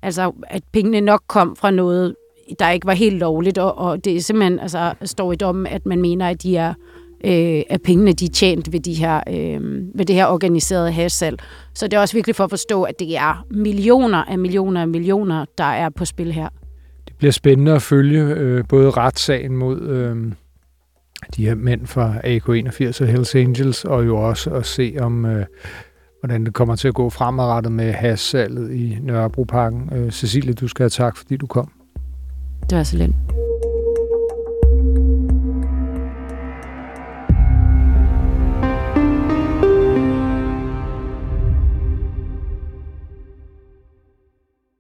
altså, 0.03 0.33
at 0.49 0.63
pengene 0.73 1.01
nok 1.01 1.23
kom 1.27 1.57
fra 1.57 1.71
noget, 1.71 2.17
der 2.59 2.71
ikke 2.71 2.87
var 2.87 2.93
helt 2.93 3.17
lovligt, 3.19 3.59
og, 3.59 3.79
og 3.79 4.05
det 4.05 4.17
er 4.17 4.21
simpelthen, 4.21 4.59
altså, 4.59 4.95
står 5.03 5.33
i 5.33 5.37
dommen, 5.37 5.67
at 5.67 5.87
man 5.87 6.01
mener, 6.01 6.29
at 6.29 6.43
de 6.43 6.57
er 6.57 6.75
øh, 7.25 7.63
at 7.71 7.83
pengene 7.83 8.13
de 8.13 8.25
er 8.25 8.29
tjent 8.29 8.73
ved, 8.73 8.81
de 8.81 8.95
her, 8.95 9.21
øh, 9.29 9.61
ved 9.95 10.05
det 10.05 10.17
her 10.17 10.27
organiserede 10.27 10.93
hashsalg. 10.93 11.39
Så 11.75 11.87
det 11.87 11.97
er 11.97 12.01
også 12.01 12.17
virkelig 12.17 12.37
for 12.37 12.45
at 12.45 12.51
forstå, 12.51 12.83
at 12.83 12.99
det 12.99 13.17
er 13.17 13.47
millioner 13.51 14.25
af 14.25 14.39
millioner 14.39 14.81
af 14.81 14.89
millioner, 14.89 15.45
der 15.59 15.65
er 15.65 15.89
på 15.89 16.05
spil 16.05 16.33
her. 16.33 16.49
Det 17.09 17.17
bliver 17.19 17.33
spændende 17.33 17.73
at 17.73 17.83
følge 17.83 18.23
øh, 18.23 18.65
både 18.69 18.91
retssagen 18.91 19.57
mod 19.57 19.81
øh, 19.81 20.33
de 21.37 21.45
her 21.45 21.55
mænd 21.55 21.87
fra 21.87 22.15
AK81 22.25 23.03
og 23.03 23.07
Hells 23.09 23.35
Angels, 23.35 23.85
og 23.85 24.07
jo 24.07 24.17
også 24.17 24.51
at 24.51 24.67
se 24.67 24.97
om, 25.01 25.25
øh, 25.25 25.47
hvordan 26.21 26.45
det 26.45 26.55
kommer 26.55 26.77
til 26.77 26.89
at 26.89 26.95
gå 26.95 27.11
fremadrettet 27.11 27.73
med 27.73 27.93
hashsalget 27.93 28.73
i 28.73 28.99
Nørrebroparken. 29.03 29.91
Øh, 29.93 30.11
Cecilie, 30.11 30.53
du 30.53 30.69
skal 30.69 30.83
have 30.83 30.91
tak, 30.91 31.17
fordi 31.17 31.37
du 31.37 31.47
kom. 31.47 31.71
Det 32.71 32.79
var 32.79 32.83
så 32.83 32.97
lidt. 32.97 33.11